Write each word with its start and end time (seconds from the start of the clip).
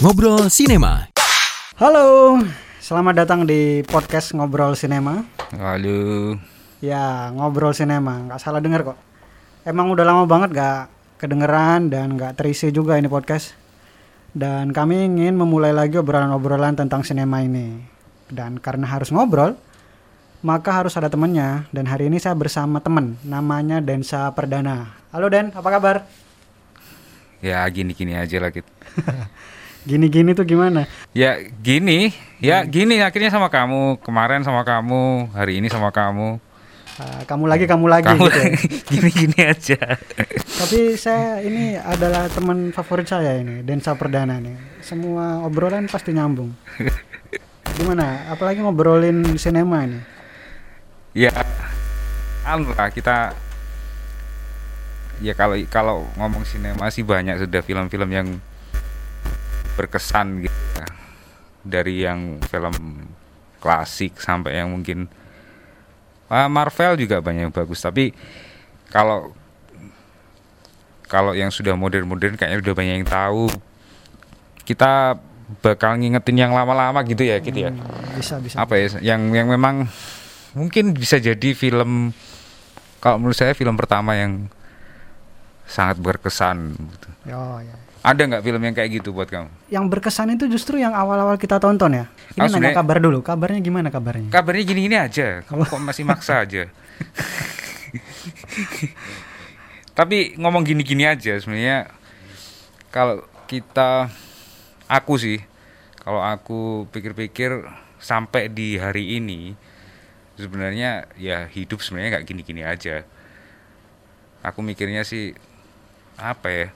Ngobrol 0.00 0.48
Sinema. 0.48 1.12
Halo, 1.76 2.40
selamat 2.80 3.20
datang 3.20 3.44
di 3.44 3.84
podcast 3.84 4.32
Ngobrol 4.32 4.72
Sinema. 4.72 5.28
Halo. 5.52 6.40
Ya, 6.80 7.28
Ngobrol 7.36 7.76
Sinema, 7.76 8.24
nggak 8.24 8.40
salah 8.40 8.64
dengar 8.64 8.80
kok. 8.80 8.96
Emang 9.68 9.92
udah 9.92 10.08
lama 10.08 10.24
banget 10.24 10.56
gak 10.56 10.88
kedengeran 11.20 11.92
dan 11.92 12.16
nggak 12.16 12.32
terisi 12.32 12.72
juga 12.72 12.96
ini 12.96 13.12
podcast. 13.12 13.52
Dan 14.32 14.72
kami 14.72 15.04
ingin 15.04 15.36
memulai 15.36 15.76
lagi 15.76 16.00
obrolan-obrolan 16.00 16.80
tentang 16.80 17.04
sinema 17.04 17.44
ini. 17.44 17.84
Dan 18.24 18.56
karena 18.56 18.88
harus 18.88 19.12
ngobrol, 19.12 19.52
maka 20.40 20.80
harus 20.80 20.96
ada 20.96 21.12
temennya. 21.12 21.68
Dan 21.76 21.84
hari 21.84 22.08
ini 22.08 22.16
saya 22.16 22.32
bersama 22.32 22.80
temen, 22.80 23.20
namanya 23.20 23.84
Densa 23.84 24.32
Perdana. 24.32 24.96
Halo 25.12 25.28
Den, 25.28 25.52
apa 25.52 25.68
kabar? 25.68 26.08
Ya 27.44 27.60
gini-gini 27.68 28.16
aja 28.16 28.40
lah 28.40 28.48
gitu. 28.48 28.72
Gini-gini 29.88 30.36
tuh 30.36 30.44
gimana? 30.44 30.84
Ya 31.16 31.40
gini, 31.64 32.12
ya 32.36 32.60
gini 32.68 33.00
akhirnya 33.00 33.32
sama 33.32 33.48
kamu, 33.48 33.96
kemarin 34.04 34.44
sama 34.44 34.60
kamu, 34.60 35.32
hari 35.32 35.56
ini 35.60 35.72
sama 35.72 35.88
kamu. 35.88 36.36
Ah, 37.00 37.24
kamu 37.24 37.48
lagi, 37.48 37.64
kamu 37.64 37.86
lagi 37.88 38.12
Kamu 38.12 38.28
gitu. 38.28 38.40
ya. 38.44 38.48
gini-gini 38.92 39.38
aja. 39.40 39.80
Tapi 40.60 41.00
saya 41.00 41.40
ini 41.40 41.72
adalah 41.80 42.28
teman 42.28 42.76
favorit 42.76 43.08
saya 43.08 43.40
ini, 43.40 43.64
Densa 43.64 43.96
Perdana 43.96 44.36
nih. 44.36 44.84
Semua 44.84 45.40
obrolan 45.40 45.88
pasti 45.88 46.12
nyambung. 46.12 46.52
Gimana? 47.80 48.28
Apalagi 48.28 48.60
ngobrolin 48.60 49.40
sinema 49.40 49.88
ini. 49.88 49.96
Ya, 51.16 51.32
anu 52.44 52.68
lah 52.76 52.92
kita 52.92 53.32
ya 55.24 55.32
kalau 55.32 55.56
kalau 55.72 55.96
ngomong 56.20 56.44
sinema 56.44 56.88
sih 56.92 57.00
banyak 57.00 57.40
sudah 57.48 57.64
film-film 57.64 58.10
yang 58.12 58.28
berkesan 59.80 60.44
gitu 60.44 60.58
ya. 60.76 60.86
dari 61.64 62.04
yang 62.04 62.36
film 62.44 63.08
klasik 63.60 64.20
sampai 64.20 64.60
yang 64.60 64.68
mungkin 64.72 65.08
ah, 66.28 66.48
Marvel 66.52 67.00
juga 67.00 67.24
banyak 67.24 67.48
yang 67.48 67.54
bagus 67.54 67.80
tapi 67.80 68.12
kalau 68.92 69.32
kalau 71.08 71.32
yang 71.32 71.48
sudah 71.48 71.72
modern-modern 71.74 72.36
kayaknya 72.36 72.60
udah 72.60 72.74
banyak 72.76 72.94
yang 73.00 73.08
tahu 73.08 73.48
kita 74.68 75.16
bakal 75.64 75.98
ngingetin 75.98 76.36
yang 76.38 76.52
lama-lama 76.54 77.02
gitu 77.02 77.26
ya 77.26 77.42
gitu 77.42 77.66
ya 77.66 77.74
Bisa 78.14 78.38
bisa. 78.38 78.60
apa 78.62 78.78
ya 78.78 79.00
yang 79.02 79.32
yang 79.34 79.50
memang 79.50 79.90
mungkin 80.54 80.94
bisa 80.94 81.18
jadi 81.18 81.56
film 81.58 82.14
kalau 83.00 83.16
menurut 83.18 83.34
saya 83.34 83.56
film 83.56 83.74
pertama 83.74 84.12
yang 84.14 84.46
sangat 85.70 86.02
berkesan 86.02 86.74
gitu. 86.76 87.08
Oh, 87.30 87.62
ya. 87.62 87.74
Ada 88.00 88.22
nggak 88.24 88.40
film 88.40 88.62
yang 88.62 88.72
kayak 88.72 88.90
gitu 88.96 89.12
buat 89.12 89.28
kamu 89.28 89.48
Yang 89.68 89.84
berkesan 89.92 90.32
itu 90.32 90.48
justru 90.48 90.80
yang 90.80 90.96
awal-awal 90.96 91.36
kita 91.36 91.60
tonton 91.60 91.92
ya. 91.92 92.04
Ini 92.32 92.40
Ah, 92.40 92.48
nanya 92.48 92.72
kabar 92.72 92.96
dulu. 92.96 93.20
Kabarnya 93.20 93.60
gimana 93.60 93.92
kabarnya? 93.92 94.32
kabarnya 94.32 94.64
gini-gini 94.64 94.96
aja 94.96 95.44
kamu 95.44 95.68
kok 95.68 95.80
masih 95.80 96.04
maksa 96.08 96.40
aja 96.40 96.72
tapi 99.92 100.38
ngomong 100.38 100.64
gini-gini 100.64 101.04
aja 101.04 101.36
sebenarnya 101.36 101.90
kalau 102.88 103.20
kita 103.44 104.08
aku 104.86 105.14
sih 105.20 105.38
kalau 106.00 106.22
aku 106.24 106.88
pikir-pikir 106.88 107.66
sampai 108.00 108.48
di 108.48 108.80
hari 108.80 109.20
ini 109.20 109.52
sebenarnya 110.40 111.04
ya 111.20 111.44
hidup 111.52 111.84
sebenarnya 111.84 112.16
nggak 112.16 112.26
gini-gini 112.26 112.64
aja 112.64 113.04
aku 114.40 114.64
mikirnya 114.64 115.04
sih 115.04 115.36
apa 116.16 116.48
ya 116.48 116.66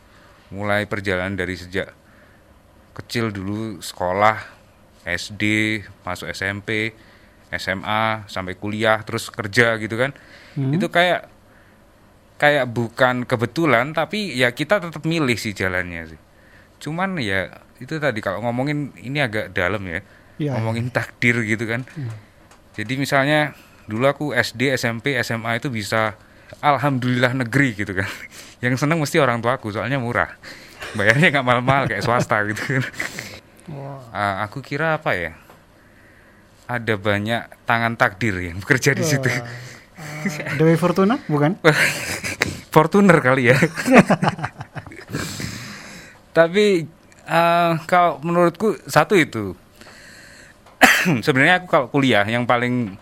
mulai 0.54 0.86
perjalanan 0.86 1.34
dari 1.34 1.58
sejak 1.58 1.90
kecil 2.94 3.34
dulu 3.34 3.82
sekolah 3.82 4.38
SD 5.02 5.42
masuk 6.06 6.30
SMP 6.30 6.94
SMA 7.50 8.30
sampai 8.30 8.54
kuliah 8.54 9.02
terus 9.02 9.28
kerja 9.28 9.74
gitu 9.82 9.98
kan. 9.98 10.14
Itu 10.54 10.86
kayak 10.88 11.26
kayak 12.38 12.70
bukan 12.70 13.26
kebetulan 13.26 13.94
tapi 13.94 14.34
ya 14.34 14.54
kita 14.54 14.78
tetap 14.78 15.02
milih 15.02 15.34
sih 15.34 15.50
jalannya 15.50 16.14
sih. 16.14 16.20
Cuman 16.78 17.18
ya 17.18 17.50
itu 17.82 17.98
tadi 17.98 18.22
kalau 18.22 18.42
ngomongin 18.46 18.94
ini 19.02 19.18
agak 19.18 19.50
dalam 19.50 19.82
ya 19.90 20.00
Iya, 20.34 20.58
ngomongin 20.58 20.90
takdir 20.90 21.38
gitu 21.46 21.62
kan. 21.70 21.86
Jadi 22.74 22.98
misalnya 22.98 23.54
dulu 23.86 24.04
aku 24.10 24.24
SD 24.34 24.74
SMP 24.74 25.14
SMA 25.22 25.62
itu 25.62 25.70
bisa 25.70 26.18
alhamdulillah 26.60 27.32
negeri 27.46 27.74
gitu 27.74 27.92
kan. 27.94 28.08
Yang 28.64 28.84
seneng 28.84 29.00
mesti 29.00 29.18
orang 29.18 29.40
tuaku 29.40 29.74
soalnya 29.74 29.98
murah. 29.98 30.30
Bayarnya 30.94 31.34
nggak 31.34 31.46
mahal-mahal 31.46 31.84
kayak 31.90 32.04
swasta 32.06 32.44
gitu 32.46 32.78
kan. 32.78 32.84
Ah, 34.14 34.44
aku 34.46 34.60
kira 34.60 35.00
apa 35.00 35.16
ya? 35.16 35.32
Ada 36.70 36.94
banyak 36.96 37.66
tangan 37.66 37.98
takdir 37.98 38.36
yang 38.40 38.62
bekerja 38.62 38.94
di 38.94 39.04
situ. 39.04 39.28
Dewi 40.58 40.76
Fortuna 40.78 41.20
bukan? 41.26 41.58
Fortuner 42.74 43.18
kali 43.20 43.52
ya. 43.52 43.56
Tapi 46.34 46.86
eh, 47.28 47.72
kalau 47.86 48.18
menurutku 48.22 48.78
satu 48.86 49.14
itu. 49.18 49.54
Sebenarnya 51.24 51.62
aku 51.62 51.66
kalau 51.68 51.86
kuliah 51.88 52.24
yang 52.24 52.44
paling 52.48 52.96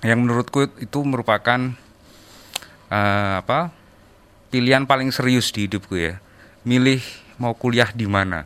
yang 0.00 0.24
menurutku 0.24 0.68
itu 0.80 0.98
merupakan 1.04 1.76
eh, 2.90 3.34
apa 3.40 3.70
pilihan 4.50 4.84
paling 4.84 5.14
serius 5.14 5.54
di 5.54 5.70
hidupku 5.70 5.94
ya. 5.96 6.18
Milih 6.66 7.00
mau 7.40 7.56
kuliah 7.56 7.88
di 7.94 8.04
mana. 8.04 8.44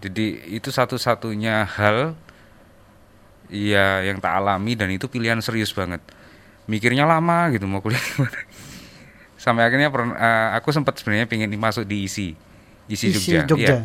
Jadi 0.00 0.56
itu 0.56 0.72
satu-satunya 0.72 1.68
hal 1.68 2.16
ya 3.52 4.00
yang 4.06 4.22
tak 4.22 4.32
alami 4.32 4.78
dan 4.78 4.88
itu 4.88 5.10
pilihan 5.10 5.36
serius 5.44 5.74
banget. 5.74 6.00
Mikirnya 6.70 7.04
lama 7.04 7.50
gitu 7.52 7.66
mau 7.68 7.84
kuliah 7.84 8.00
di 8.00 8.14
mana. 8.22 8.40
Sampai 9.42 9.66
akhirnya 9.66 9.92
eh, 9.92 10.48
aku 10.56 10.72
sempat 10.72 10.96
sebenarnya 10.96 11.28
pengen 11.28 11.52
masuk 11.60 11.84
di 11.84 12.08
isi 12.08 12.32
isi, 12.88 13.12
Isi 13.12 13.36
Jogja, 13.36 13.46
Jogja. 13.46 13.66
Iya. 13.66 13.76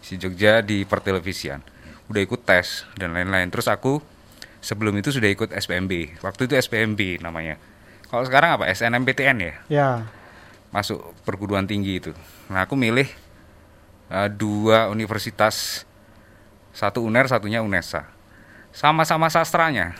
isi 0.00 0.14
Jogja 0.20 0.52
di 0.62 0.86
pertelevisian. 0.86 1.64
Udah 2.06 2.20
ikut 2.22 2.46
tes 2.46 2.86
dan 2.94 3.12
lain-lain. 3.12 3.50
Terus 3.50 3.66
aku 3.66 3.98
sebelum 4.60 4.94
itu 5.00 5.10
sudah 5.10 5.28
ikut 5.32 5.50
SPMB 5.56 6.20
waktu 6.20 6.46
itu 6.46 6.54
SPMB 6.60 7.24
namanya 7.24 7.56
kalau 8.10 8.26
sekarang 8.26 8.58
apa? 8.58 8.66
SNMPTN 8.74 9.36
ya? 9.38 9.54
Ya. 9.70 9.90
masuk 10.70 11.14
perguruan 11.26 11.66
tinggi 11.66 11.98
itu. 11.98 12.14
Nah 12.46 12.66
aku 12.66 12.74
milih 12.74 13.06
eh, 14.10 14.28
dua 14.30 14.90
universitas. 14.90 15.86
Satu 16.70 17.02
UNER 17.02 17.26
satunya 17.26 17.62
UNESA. 17.62 18.06
Sama-sama 18.70 19.26
sastranya. 19.26 19.98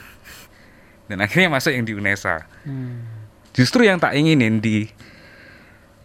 Dan 1.11 1.19
akhirnya 1.19 1.51
masuk 1.51 1.71
yang 1.75 1.83
di 1.87 1.95
UNESA. 1.95 2.47
Hmm. 2.63 3.03
justru 3.51 3.83
yang 3.83 3.99
tak 3.99 4.15
inginin 4.15 4.63
di 4.63 4.87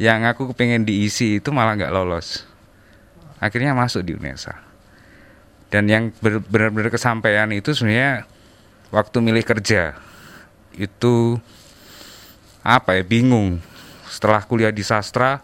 yang 0.03 0.27
aku 0.27 0.51
pengen 0.51 0.83
diisi 0.83 1.39
itu 1.39 1.55
malah 1.55 1.79
nggak 1.79 1.95
lolos. 1.95 2.43
Akhirnya 3.39 3.71
masuk 3.71 4.03
di 4.03 4.19
UNESA. 4.19 4.59
Dan 5.71 5.87
yang 5.87 6.11
benar-benar 6.23 6.91
kesampaian 6.91 7.47
itu 7.55 7.71
sebenarnya 7.71 8.27
waktu 8.91 9.17
milih 9.23 9.45
kerja. 9.47 9.95
Itu 10.75 11.39
apa 12.67 12.99
ya 12.99 13.07
bingung 13.07 13.63
setelah 14.11 14.43
kuliah 14.43 14.75
di 14.75 14.83
sastra 14.83 15.39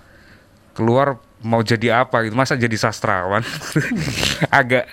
keluar 0.75 1.23
mau 1.43 1.63
jadi 1.63 2.03
apa 2.03 2.27
gitu 2.27 2.35
masa 2.35 2.59
jadi 2.59 2.75
sastrawan 2.75 3.47
agak 4.63 4.91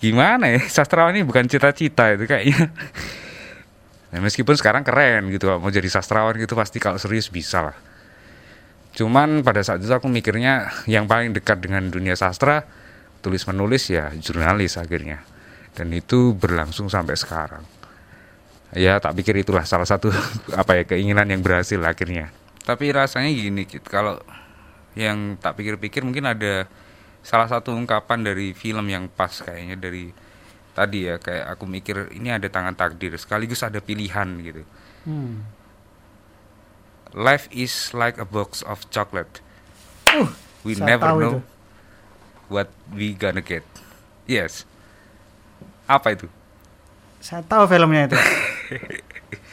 gimana 0.00 0.52
ya 0.52 0.60
sastrawan 0.68 1.16
ini 1.16 1.24
bukan 1.24 1.48
cita-cita 1.48 2.12
itu 2.12 2.24
kayaknya 2.28 2.68
Ya, 4.10 4.18
meskipun 4.18 4.58
sekarang 4.58 4.82
keren 4.82 5.30
gitu 5.30 5.46
mau 5.62 5.70
jadi 5.70 5.86
sastrawan 5.86 6.34
gitu 6.34 6.58
pasti 6.58 6.82
kalau 6.82 6.98
serius 6.98 7.30
bisa 7.30 7.70
lah. 7.70 7.76
Cuman 8.90 9.46
pada 9.46 9.62
saat 9.62 9.78
itu 9.78 9.90
aku 9.94 10.10
mikirnya 10.10 10.66
yang 10.90 11.06
paling 11.06 11.30
dekat 11.30 11.62
dengan 11.62 11.86
dunia 11.86 12.18
sastra 12.18 12.66
tulis 13.22 13.46
menulis 13.46 13.86
ya 13.86 14.10
jurnalis 14.18 14.74
akhirnya. 14.82 15.22
Dan 15.70 15.94
itu 15.94 16.34
berlangsung 16.34 16.90
sampai 16.90 17.14
sekarang. 17.14 17.62
Ya 18.70 19.02
tak 19.02 19.18
pikir 19.18 19.34
itulah 19.34 19.66
salah 19.66 19.86
satu 19.86 20.14
apa 20.60 20.78
ya 20.78 20.82
keinginan 20.86 21.26
yang 21.26 21.42
berhasil 21.42 21.78
akhirnya. 21.82 22.30
Tapi 22.62 22.94
rasanya 22.94 23.30
gini 23.34 23.66
Kit, 23.66 23.82
kalau 23.82 24.22
yang 24.94 25.38
tak 25.38 25.58
pikir-pikir 25.58 26.06
mungkin 26.06 26.26
ada 26.28 26.70
salah 27.22 27.50
satu 27.50 27.74
ungkapan 27.74 28.22
dari 28.22 28.54
film 28.54 28.86
yang 28.86 29.10
pas 29.10 29.30
kayaknya 29.42 29.76
dari 29.78 30.14
tadi 30.70 31.10
ya 31.10 31.18
kayak 31.18 31.50
aku 31.58 31.64
mikir 31.66 32.14
ini 32.14 32.30
ada 32.30 32.46
tangan 32.46 32.78
takdir 32.78 33.14
sekaligus 33.18 33.66
ada 33.66 33.82
pilihan 33.82 34.28
gitu. 34.38 34.62
Hmm. 35.06 35.42
Life 37.10 37.50
is 37.50 37.90
like 37.90 38.22
a 38.22 38.26
box 38.28 38.62
of 38.62 38.86
chocolate. 38.94 39.42
Uh, 40.06 40.30
We 40.62 40.78
never 40.78 41.10
know 41.16 41.40
itu. 41.40 41.40
what 42.46 42.68
we 42.94 43.16
gonna 43.16 43.42
get. 43.42 43.64
Yes. 44.30 44.62
Apa 45.90 46.14
itu? 46.14 46.30
Saya 47.18 47.42
tahu 47.42 47.66
filmnya 47.66 48.06
itu. 48.06 48.18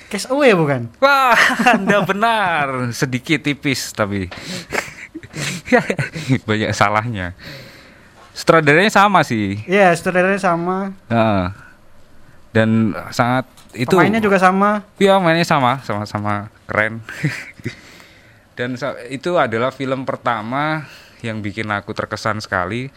Case 0.07 0.27
Away 0.31 0.55
bukan? 0.55 0.87
Wah, 1.03 1.35
Anda 1.67 1.99
benar. 2.01 2.91
Sedikit 2.95 3.43
tipis 3.43 3.91
tapi 3.91 4.31
banyak 6.47 6.71
salahnya. 6.71 7.35
sutradaranya 8.37 8.93
sama 8.93 9.25
sih 9.25 9.65
Iya, 9.65 9.89
sutradaranya 9.97 10.37
sama. 10.37 10.93
Heeh. 11.09 11.45
dan 12.53 12.69
sangat 13.11 13.45
itu 13.73 13.93
Pemainnya 13.93 14.21
juga 14.21 14.37
sama. 14.41 14.81
Iya 14.97 15.17
mainnya 15.21 15.45
sama, 15.45 15.77
sama-sama 15.85 16.49
keren. 16.65 17.01
Dan 18.57 18.73
itu 19.13 19.37
adalah 19.37 19.69
film 19.69 20.01
pertama 20.01 20.89
yang 21.21 21.45
bikin 21.45 21.69
aku 21.69 21.93
terkesan 21.93 22.41
sekali. 22.41 22.89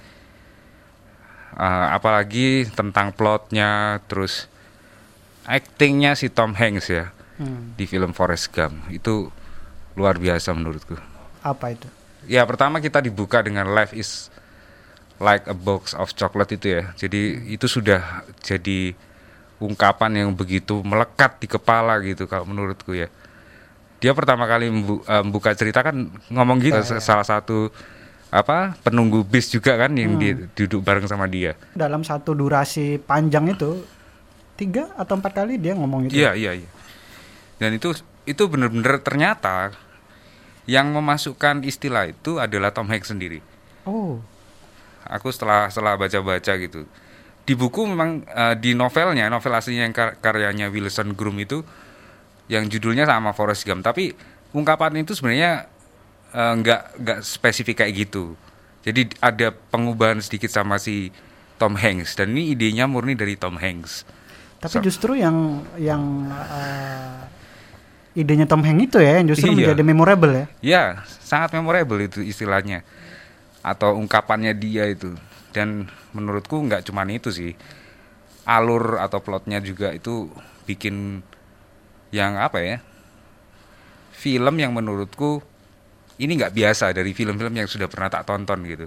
Eh, 1.52 1.86
apalagi 1.92 2.64
tentang 2.72 3.12
plotnya, 3.12 4.00
terus 4.08 4.48
actingnya 5.50 6.14
si 6.14 6.30
Tom 6.30 6.54
Hanks 6.54 6.86
ya 6.86 7.10
Hmm, 7.34 7.72
di 7.72 7.84
film 7.84 8.12
Forrest 8.12 8.52
Gump 8.52 8.84
itu 8.88 9.32
luar 9.96 10.14
biasa 10.14 10.52
menurutku. 10.52 10.92
apa 11.40 11.72
itu? 11.72 11.88
Ya 12.28 12.44
pertama 12.44 12.78
kita 12.78 13.00
dibuka 13.00 13.40
dengan 13.40 13.64
Life 13.66 13.90
is 13.90 14.28
like 15.16 15.48
a 15.48 15.56
box 15.56 15.92
of 15.92 16.12
chocolate 16.12 16.52
itu 16.52 16.76
ya. 16.76 16.92
Jadi 16.94 17.48
itu 17.48 17.64
sudah 17.64 18.20
jadi 18.38 18.92
ungkapan 19.56 20.20
yang 20.20 20.30
begitu 20.32 20.80
melekat 20.80 21.40
di 21.40 21.48
kepala 21.48 21.96
gitu 22.00 22.24
kalau 22.24 22.44
menurutku 22.44 22.92
ya. 22.92 23.08
Dia 23.98 24.12
pertama 24.12 24.44
kali 24.44 24.68
eh, 24.68 25.22
membuka 25.24 25.52
cerita 25.52 25.80
kan 25.80 25.96
ngomong 26.28 26.60
gitu 26.60 26.76
Iya, 26.76 26.96
iya. 26.96 27.00
salah 27.00 27.24
satu 27.24 27.72
apa 28.28 28.76
penunggu 28.80 29.24
bis 29.24 29.48
juga 29.48 29.74
kan 29.74 29.96
yang 29.96 30.20
di- 30.20 30.44
duduk 30.52 30.84
bareng 30.84 31.08
sama 31.08 31.24
dia. 31.24 31.56
Dalam 31.72 32.04
satu 32.04 32.36
durasi 32.36 33.00
panjang 33.00 33.48
itu 33.48 33.80
tiga 34.60 34.92
atau 35.00 35.16
empat 35.16 35.32
kali 35.32 35.56
dia 35.56 35.72
ngomong 35.72 36.12
gitu. 36.12 36.20
Iya 36.20 36.36
iya 36.36 36.52
iya. 36.60 36.70
Dan 37.56 37.80
itu 37.80 37.96
itu 38.28 38.42
benar-benar 38.44 39.00
ternyata 39.00 39.72
yang 40.68 40.92
memasukkan 40.92 41.64
istilah 41.64 42.12
itu 42.12 42.36
adalah 42.36 42.70
Tom 42.76 42.92
Hanks 42.92 43.08
sendiri. 43.08 43.40
Oh, 43.88 44.20
aku 45.08 45.32
setelah 45.32 45.72
setelah 45.72 45.96
baca-baca 45.96 46.52
gitu 46.60 46.84
di 47.48 47.58
buku 47.58 47.82
memang 47.88 48.22
eh, 48.28 48.54
di 48.60 48.76
novelnya 48.78 49.26
novel 49.26 49.58
aslinya 49.58 49.88
yang 49.88 49.94
kar- 49.96 50.16
karyanya 50.22 50.70
Wilson 50.70 51.18
Groom 51.18 51.40
itu 51.42 51.64
yang 52.46 52.70
judulnya 52.70 53.08
sama 53.08 53.34
Forrest 53.34 53.66
Gump 53.66 53.82
tapi 53.82 54.14
ungkapan 54.54 55.02
itu 55.02 55.14
sebenarnya 55.14 55.66
nggak 56.30 57.02
nggak 57.02 57.18
spesifik 57.26 57.82
kayak 57.82 58.06
gitu 58.06 58.38
jadi 58.86 59.10
ada 59.18 59.50
pengubahan 59.50 60.22
sedikit 60.22 60.46
sama 60.46 60.78
si 60.78 61.10
Tom 61.58 61.74
Hanks 61.74 62.14
dan 62.14 62.30
ini 62.30 62.54
idenya 62.54 62.86
murni 62.86 63.18
dari 63.18 63.34
Tom 63.34 63.58
Hanks 63.58 64.06
tapi 64.60 64.76
So- 64.76 64.84
justru 64.84 65.16
yang 65.16 65.64
yang 65.74 66.28
eh, 66.28 67.20
idenya 68.14 68.44
Tom 68.44 68.60
Hanks 68.60 68.84
itu 68.86 68.98
ya 69.00 69.16
yang 69.16 69.26
justru 69.26 69.48
Iya. 69.50 69.56
menjadi 69.72 69.82
memorable 69.82 70.32
ya. 70.32 70.46
ya 70.60 70.82
sangat 71.18 71.56
memorable 71.56 71.98
itu 71.98 72.20
istilahnya. 72.20 72.84
Atau 73.60 73.96
ungkapannya 73.96 74.52
dia 74.52 74.84
itu. 74.86 75.16
Dan 75.50 75.88
menurutku 76.12 76.60
nggak 76.60 76.84
cuman 76.84 77.08
itu 77.10 77.28
sih. 77.28 77.52
Alur 78.44 78.98
atau 78.98 79.20
plotnya 79.20 79.60
juga 79.60 79.90
itu 79.90 80.28
bikin 80.64 81.20
yang 82.10 82.36
apa 82.36 82.58
ya? 82.58 82.76
Film 84.10 84.54
yang 84.56 84.72
menurutku 84.72 85.40
ini 86.16 86.36
nggak 86.36 86.52
biasa 86.52 86.92
dari 86.92 87.16
film-film 87.16 87.52
yang 87.54 87.64
sudah 87.64 87.88
pernah 87.88 88.12
tak 88.12 88.28
tonton 88.28 88.60
gitu. 88.64 88.86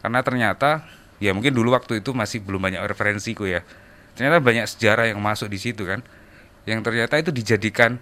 Karena 0.00 0.20
ternyata 0.20 0.84
ya 1.16 1.32
mungkin 1.32 1.54
dulu 1.54 1.72
waktu 1.72 2.02
itu 2.02 2.12
masih 2.12 2.42
belum 2.42 2.60
banyak 2.60 2.82
referensiku 2.82 3.46
ya 3.46 3.62
ternyata 4.12 4.38
banyak 4.38 4.66
sejarah 4.68 5.08
yang 5.12 5.20
masuk 5.20 5.48
di 5.48 5.58
situ 5.58 5.84
kan 5.84 6.00
yang 6.64 6.80
ternyata 6.80 7.18
itu 7.18 7.32
dijadikan 7.32 7.98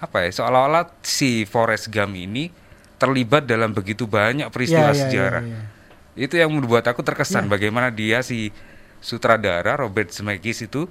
apa 0.00 0.26
ya 0.26 0.30
seolah-olah 0.42 0.90
si 1.00 1.46
Forrest 1.46 1.88
Gump 1.88 2.12
ini 2.12 2.50
terlibat 2.98 3.44
dalam 3.44 3.72
begitu 3.72 4.04
banyak 4.04 4.48
peristiwa 4.50 4.90
Iya, 4.90 4.96
iya, 4.96 5.02
sejarah 5.06 5.42
iya, 5.44 5.58
iya. 6.16 6.24
itu 6.26 6.34
yang 6.36 6.50
membuat 6.50 6.84
aku 6.88 7.04
terkesan 7.04 7.46
Ya. 7.46 7.50
bagaimana 7.50 7.88
dia 7.88 8.20
si 8.20 8.50
sutradara 8.98 9.76
Robert 9.76 10.08
Zemeckis 10.10 10.64
itu 10.64 10.88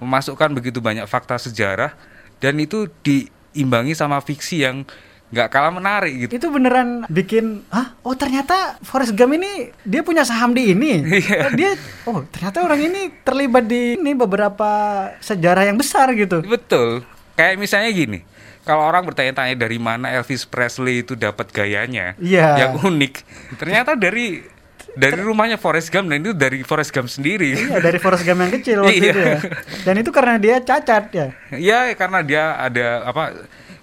memasukkan 0.00 0.48
begitu 0.56 0.80
banyak 0.80 1.04
fakta 1.04 1.36
sejarah 1.36 1.92
dan 2.40 2.56
itu 2.56 2.88
diimbangi 3.04 3.92
sama 3.92 4.16
fiksi 4.24 4.64
yang 4.64 4.88
nggak 5.30 5.48
kalah 5.48 5.70
menarik 5.70 6.26
gitu. 6.26 6.30
Itu 6.36 6.46
beneran 6.50 7.06
bikin, 7.06 7.62
ah, 7.70 7.94
oh 8.02 8.14
ternyata 8.14 8.76
Forrest 8.82 9.14
Gump 9.14 9.30
ini 9.32 9.70
dia 9.80 10.02
punya 10.02 10.22
saham 10.22 10.50
di 10.50 10.74
ini. 10.74 10.98
Iya. 11.20 11.38
Oh, 11.40 11.50
dia, 11.54 11.70
oh 12.04 12.18
ternyata 12.26 12.58
orang 12.60 12.80
ini 12.82 13.00
terlibat 13.22 13.64
di 13.64 13.94
ini 13.94 14.10
beberapa 14.12 14.70
sejarah 15.18 15.64
yang 15.64 15.78
besar 15.78 16.10
gitu. 16.12 16.42
Betul. 16.42 17.06
Kayak 17.34 17.56
misalnya 17.56 17.90
gini, 17.90 18.18
kalau 18.62 18.82
orang 18.82 19.06
bertanya-tanya 19.06 19.54
dari 19.54 19.78
mana 19.78 20.10
Elvis 20.10 20.44
Presley 20.44 21.00
itu 21.00 21.14
dapat 21.14 21.48
gayanya 21.50 22.18
Iya. 22.18 22.66
yang 22.68 22.72
unik, 22.82 23.14
ternyata 23.56 23.94
dari 23.94 24.42
dari 24.90 25.22
rumahnya 25.22 25.54
Forrest 25.54 25.88
Gump 25.88 26.10
dan 26.10 26.18
itu 26.18 26.34
dari 26.34 26.66
Forrest 26.66 26.90
Gump 26.90 27.06
sendiri. 27.06 27.54
Iya 27.54 27.78
dari 27.78 28.02
Forrest 28.02 28.26
Gump 28.26 28.42
yang 28.42 28.50
kecil 28.50 28.82
waktu 28.82 28.98
Iya. 28.98 29.12
itu 29.14 29.20
ya. 29.22 29.38
Dan 29.86 29.94
itu 30.02 30.10
karena 30.10 30.34
dia 30.36 30.56
cacat 30.58 31.04
ya. 31.14 31.26
Ya 31.54 31.94
karena 31.94 32.18
dia 32.26 32.58
ada 32.58 32.86
apa 33.06 33.22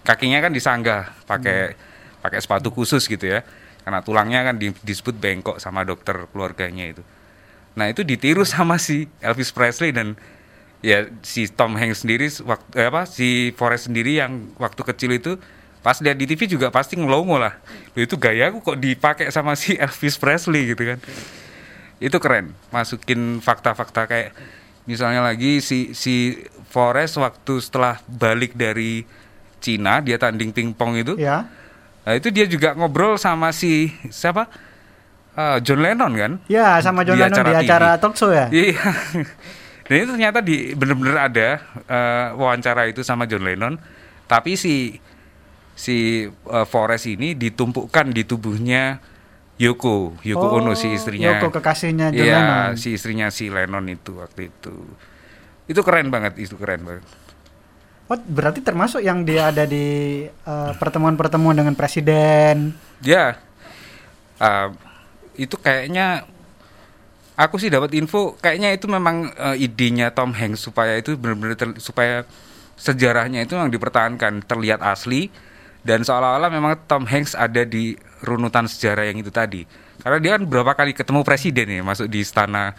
kakinya 0.08 0.40
kan 0.40 0.56
disanggah 0.56 1.12
pakai 1.28 1.76
pakai 2.24 2.40
sepatu 2.40 2.72
khusus 2.72 3.04
gitu 3.04 3.28
ya. 3.28 3.44
Karena 3.84 4.00
tulangnya 4.00 4.48
kan 4.48 4.56
di- 4.56 4.76
disebut 4.84 5.16
bengkok 5.20 5.60
sama 5.60 5.84
dokter 5.84 6.28
keluarganya 6.32 6.96
itu. 6.96 7.04
Nah 7.76 7.92
itu 7.92 8.08
ditiru 8.08 8.48
sama 8.48 8.80
si 8.80 9.12
Elvis 9.20 9.52
Presley 9.52 9.92
dan 9.92 10.16
ya 10.80 11.08
si 11.24 11.52
Tom 11.52 11.76
Hanks 11.76 12.08
sendiri 12.08 12.28
waktu 12.48 12.72
eh, 12.80 12.88
apa 12.88 13.04
si 13.04 13.52
Forrest 13.56 13.92
sendiri 13.92 14.20
yang 14.20 14.50
waktu 14.56 14.82
kecil 14.82 15.12
itu 15.16 15.36
pas 15.86 15.96
lihat 16.04 16.20
di 16.20 16.26
TV 16.28 16.52
juga 16.52 16.68
pasti 16.74 17.00
ngelongo 17.00 17.40
lah. 17.40 17.56
Loh, 17.96 18.02
itu 18.04 18.20
gayaku 18.20 18.60
kok 18.60 18.78
dipakai 18.82 19.28
sama 19.32 19.56
si 19.56 19.78
Elvis 19.80 20.20
Presley 20.20 20.74
gitu 20.74 20.84
kan. 20.84 21.00
Itu 22.02 22.18
keren. 22.20 22.54
Masukin 22.74 23.40
fakta-fakta 23.40 24.04
kayak 24.10 24.36
misalnya 24.84 25.24
lagi 25.24 25.64
si 25.64 25.96
si 25.96 26.44
Forrest 26.68 27.22
waktu 27.22 27.64
setelah 27.64 28.04
balik 28.10 28.58
dari 28.58 29.08
Cina 29.58 30.00
dia 30.00 30.16
tanding 30.16 30.52
pingpong 30.52 30.98
itu. 30.98 31.14
Ya. 31.16 31.46
Nah, 32.02 32.14
itu 32.14 32.30
dia 32.30 32.46
juga 32.46 32.72
ngobrol 32.72 33.16
sama 33.16 33.52
si 33.52 33.90
siapa? 34.08 34.48
Eh, 35.34 35.58
John 35.62 35.80
Lennon 35.80 36.14
kan? 36.14 36.32
Ya 36.48 36.80
sama 36.80 37.04
John 37.04 37.14
Di 37.14 37.22
Lennon 37.22 37.44
di 37.44 37.52
acara 37.52 37.62
acara 37.62 37.90
TV. 37.94 38.02
talk 38.02 38.14
show 38.16 38.32
ya. 38.32 38.48
Iya. 38.50 38.82
Dan 39.86 39.96
itu 40.02 40.12
ternyata 40.12 40.40
di 40.40 40.72
bener-bener 40.74 41.16
ada 41.16 41.48
eh, 41.84 42.28
wawancara 42.34 42.88
itu 42.88 43.02
sama 43.02 43.26
John 43.26 43.44
Lennon. 43.44 43.76
Tapi 44.26 44.56
si 44.56 44.98
si 45.74 46.26
eh, 46.26 46.66
Forrest 46.66 47.06
ini 47.06 47.34
ditumpukkan 47.34 48.10
di 48.10 48.24
tubuhnya 48.24 48.98
Yoko, 49.58 50.22
Yoko 50.22 50.48
Oh, 50.48 50.62
Ono 50.62 50.74
si 50.74 50.90
istrinya. 50.90 51.38
Yoko 51.38 51.50
kekasihnya 51.52 52.14
John 52.14 52.24
Iya, 52.24 52.38
Lennon. 52.38 52.70
si 52.78 52.94
istrinya 52.94 53.28
si 53.28 53.50
Lennon 53.50 53.86
itu 53.88 54.18
waktu 54.18 54.48
itu. 54.48 54.74
Itu 55.66 55.82
keren 55.82 56.08
banget, 56.08 56.38
itu 56.38 56.54
keren 56.56 56.82
banget. 56.82 57.04
Oh, 58.08 58.16
berarti 58.16 58.64
termasuk 58.64 59.04
yang 59.04 59.28
dia 59.28 59.52
ada 59.52 59.68
di 59.68 60.24
eh, 60.24 60.72
pertemuan-pertemuan 60.80 61.60
dengan 61.60 61.76
presiden. 61.76 62.72
Ya, 63.04 63.36
eh, 64.40 64.70
itu 65.36 65.60
kayaknya 65.60 66.24
aku 67.36 67.60
sih 67.60 67.68
dapat 67.68 67.92
info 68.00 68.40
kayaknya 68.40 68.72
itu 68.72 68.88
memang 68.88 69.36
eh, 69.36 69.60
idenya 69.60 70.16
Tom 70.16 70.32
Hanks 70.32 70.64
supaya 70.64 70.96
itu 70.96 71.20
benar-benar 71.20 71.76
supaya 71.84 72.24
sejarahnya 72.80 73.44
itu 73.44 73.60
yang 73.60 73.68
dipertahankan 73.68 74.40
terlihat 74.48 74.80
asli 74.80 75.28
dan 75.84 76.08
seolah-olah 76.08 76.48
memang 76.48 76.80
Tom 76.88 77.04
Hanks 77.04 77.36
ada 77.36 77.68
di 77.68 78.00
runutan 78.24 78.72
sejarah 78.72 79.12
yang 79.12 79.20
itu 79.20 79.36
tadi. 79.36 79.68
Karena 80.00 80.18
dia 80.24 80.32
kan 80.40 80.48
berapa 80.48 80.72
kali 80.80 80.96
ketemu 80.96 81.28
presiden 81.28 81.68
ya 81.68 81.84
masuk 81.84 82.08
di 82.08 82.24
istana 82.24 82.72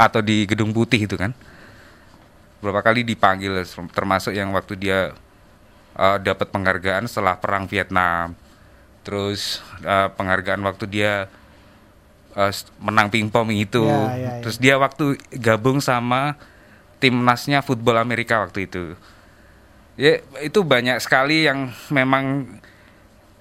atau 0.00 0.24
di 0.24 0.48
gedung 0.48 0.72
putih 0.72 1.04
itu 1.04 1.20
kan 1.20 1.36
berapa 2.62 2.80
kali 2.80 3.02
dipanggil 3.02 3.58
termasuk 3.90 4.32
yang 4.32 4.54
waktu 4.54 4.78
dia 4.78 5.00
eh, 5.98 6.18
dapat 6.22 6.48
penghargaan 6.48 7.10
setelah 7.10 7.36
perang 7.36 7.66
Vietnam. 7.66 8.38
Terus 9.02 9.58
eh, 9.82 10.08
penghargaan 10.14 10.62
waktu 10.62 10.86
dia 10.86 11.12
s- 12.38 12.70
menang 12.78 13.10
pingpong 13.10 13.50
itu. 13.50 13.82
Ya, 13.82 14.14
ya, 14.14 14.16
ya. 14.16 14.40
terus 14.40 14.56
dia 14.62 14.78
waktu 14.78 15.18
gabung 15.36 15.82
sama 15.82 16.38
timnasnya 17.02 17.60
football 17.66 17.98
Amerika 17.98 18.40
waktu 18.40 18.70
itu. 18.70 18.94
Ya 19.98 20.22
itu 20.40 20.64
banyak 20.64 20.96
sekali 21.04 21.44
yang 21.44 21.68
memang 21.92 22.46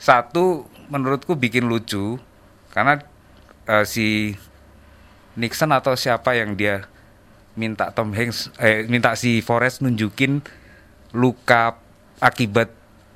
satu 0.01 0.65
menurutku 0.89 1.37
bikin 1.37 1.69
lucu. 1.69 2.17
Karena 2.73 2.99
eh, 3.69 3.85
si 3.85 4.33
Nixon 5.37 5.71
atau 5.71 5.95
siapa 5.95 6.35
yang 6.35 6.57
dia 6.59 6.83
minta 7.53 7.91
Tom 7.91 8.11
Hanks 8.11 8.51
eh 8.57 8.85
minta 8.85 9.13
si 9.13 9.39
Forrest 9.39 9.81
nunjukin 9.81 10.39
luka 11.11 11.75
akibat 12.17 12.71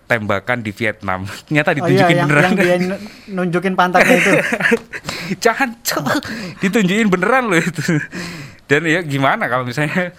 tembakan 0.06 0.62
di 0.62 0.70
Vietnam 0.70 1.24
ternyata 1.46 1.72
Oh 1.72 1.88
iya, 1.88 2.06
ditunjukin 2.06 2.16
yang, 2.16 2.28
beneran 2.28 2.44
yang 2.46 2.58
dia 2.58 2.78
nu- 2.78 3.02
nunjukin 3.32 3.74
pantatnya 3.74 4.16
itu. 4.16 4.32
jangan 5.44 5.74
ditunjukin 6.60 7.08
beneran 7.08 7.48
loh 7.48 7.58
itu 7.58 7.82
dan 8.66 8.82
ya 8.84 9.02
gimana 9.02 9.46
kalau 9.46 9.66
misalnya 9.66 10.14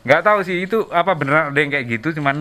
nggak 0.00 0.22
tahu 0.22 0.38
sih 0.40 0.64
itu 0.64 0.88
apa 0.88 1.12
beneran 1.12 1.52
ada 1.52 1.58
yang 1.58 1.70
kayak 1.70 1.86
gitu 1.90 2.16
cuman 2.16 2.40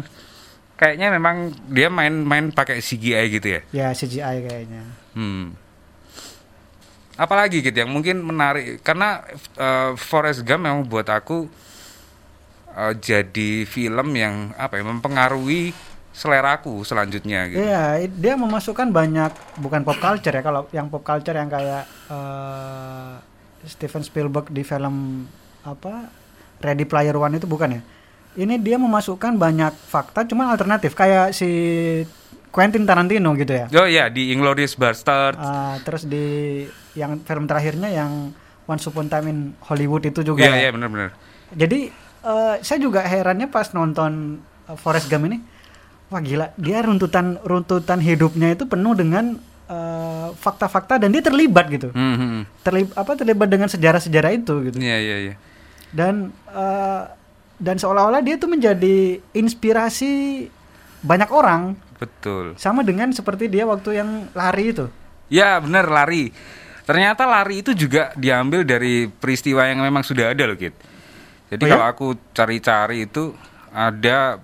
kayaknya 0.75 1.11
memang 1.11 1.35
dia 1.67 1.91
main-main 1.91 2.47
pakai 2.49 2.79
CGI 2.79 3.25
gitu 3.33 3.47
ya 3.49 3.61
Ya 3.73 3.87
CGI 3.91 4.37
kayaknya. 4.41 4.83
hmm. 5.11 5.51
Apalagi 7.19 7.59
gitu 7.59 7.75
yang 7.75 7.91
mungkin 7.91 8.23
menarik 8.23 8.79
karena 8.79 9.27
eh, 9.59 9.91
Forrest 9.99 10.47
Gump 10.47 10.63
memang 10.63 10.87
buat 10.87 11.11
aku 11.11 11.51
eh, 12.71 12.93
jadi 12.95 13.67
film 13.67 14.15
yang 14.15 14.55
apa 14.55 14.79
ya 14.79 14.87
mempengaruhi 14.87 15.75
seleraku 16.15 16.83
selanjutnya 16.83 17.47
gitu. 17.47 17.63
Iya, 17.63 18.07
dia 18.07 18.33
memasukkan 18.35 18.91
banyak 18.91 19.59
bukan 19.61 19.83
pop 19.83 19.99
culture 19.99 20.35
ya. 20.35 20.43
Kalau 20.43 20.67
yang 20.71 20.87
pop 20.87 21.03
culture 21.03 21.35
yang 21.35 21.51
kayak 21.51 21.83
eh, 22.07 23.13
Steven 23.67 24.03
Spielberg 24.07 24.47
di 24.47 24.63
film 24.63 25.27
apa 25.67 26.07
Ready 26.63 26.87
Player 26.87 27.15
One 27.15 27.35
itu 27.35 27.47
bukan 27.47 27.79
ya. 27.79 27.81
Ini 28.39 28.55
dia 28.61 28.79
memasukkan 28.79 29.35
banyak 29.35 29.73
fakta, 29.89 30.23
cuman 30.23 30.53
alternatif 30.53 30.95
kayak 30.95 31.35
si 31.35 31.49
Quentin 32.49 32.87
Tarantino 32.87 33.35
gitu 33.35 33.53
ya. 33.53 33.65
Oh 33.75 33.87
iya 33.89 34.07
di 34.07 34.31
Inglourious 34.31 34.73
Basterds. 34.79 35.37
Ah, 35.37 35.77
terus 35.83 36.07
di 36.07 36.63
yang 36.95 37.21
film 37.21 37.45
terakhirnya 37.45 37.89
yang 37.91 38.33
Once 38.69 38.85
Upon 38.85 39.09
Time 39.09 39.27
in 39.29 39.39
Hollywood 39.65 40.05
itu 40.05 40.21
juga. 40.21 40.45
Iya 40.45 40.53
ya. 40.53 40.57
iya 40.65 40.69
benar-benar. 40.69 41.09
Jadi 41.57 41.89
eh, 42.21 42.55
saya 42.61 42.79
juga 42.79 43.01
herannya 43.01 43.49
pas 43.49 43.73
nonton 43.73 44.37
eh, 44.69 44.77
Forrest 44.77 45.09
Gump 45.09 45.25
ini, 45.25 45.41
wah 46.13 46.21
gila, 46.21 46.53
dia 46.57 46.85
runtutan 46.85 47.41
runtutan 47.41 47.97
hidupnya 47.97 48.53
itu 48.53 48.69
penuh 48.69 48.93
dengan 48.93 49.41
eh, 49.65 50.27
fakta-fakta 50.37 51.01
dan 51.01 51.09
dia 51.09 51.25
terlibat 51.25 51.65
gitu, 51.73 51.89
Hmm, 51.89 52.15
hmm. 52.15 52.41
terlibat 52.61 52.93
apa 52.93 53.11
terlibat 53.17 53.49
dengan 53.49 53.69
sejarah-sejarah 53.69 54.31
itu 54.37 54.53
gitu. 54.69 54.77
Iya 54.77 54.97
iya 55.01 55.17
iya. 55.29 55.35
Dan 55.89 56.29
eh, 56.53 57.03
dan 57.59 57.75
seolah-olah 57.75 58.21
dia 58.21 58.37
tuh 58.37 58.47
menjadi 58.47 59.19
inspirasi 59.35 60.45
banyak 61.01 61.29
orang, 61.33 61.73
Betul. 61.97 62.55
sama 62.55 62.85
dengan 62.85 63.11
seperti 63.11 63.51
dia 63.51 63.65
waktu 63.67 63.99
yang 63.99 64.29
lari 64.31 64.71
itu. 64.71 64.87
Ya 65.29 65.59
benar 65.59 65.89
lari. 65.89 66.31
Ternyata 66.89 67.29
lari 67.29 67.61
itu 67.61 67.77
juga 67.77 68.09
diambil 68.17 68.65
dari 68.65 69.05
peristiwa 69.05 69.61
yang 69.69 69.85
memang 69.85 70.01
sudah 70.01 70.33
ada 70.33 70.49
loh 70.49 70.57
Kit. 70.57 70.73
Jadi 71.53 71.61
Oh 71.61 71.69
ya? 71.69 71.73
kalau 71.77 71.85
aku 71.85 72.07
cari-cari 72.33 73.05
itu 73.05 73.37
ada 73.69 74.41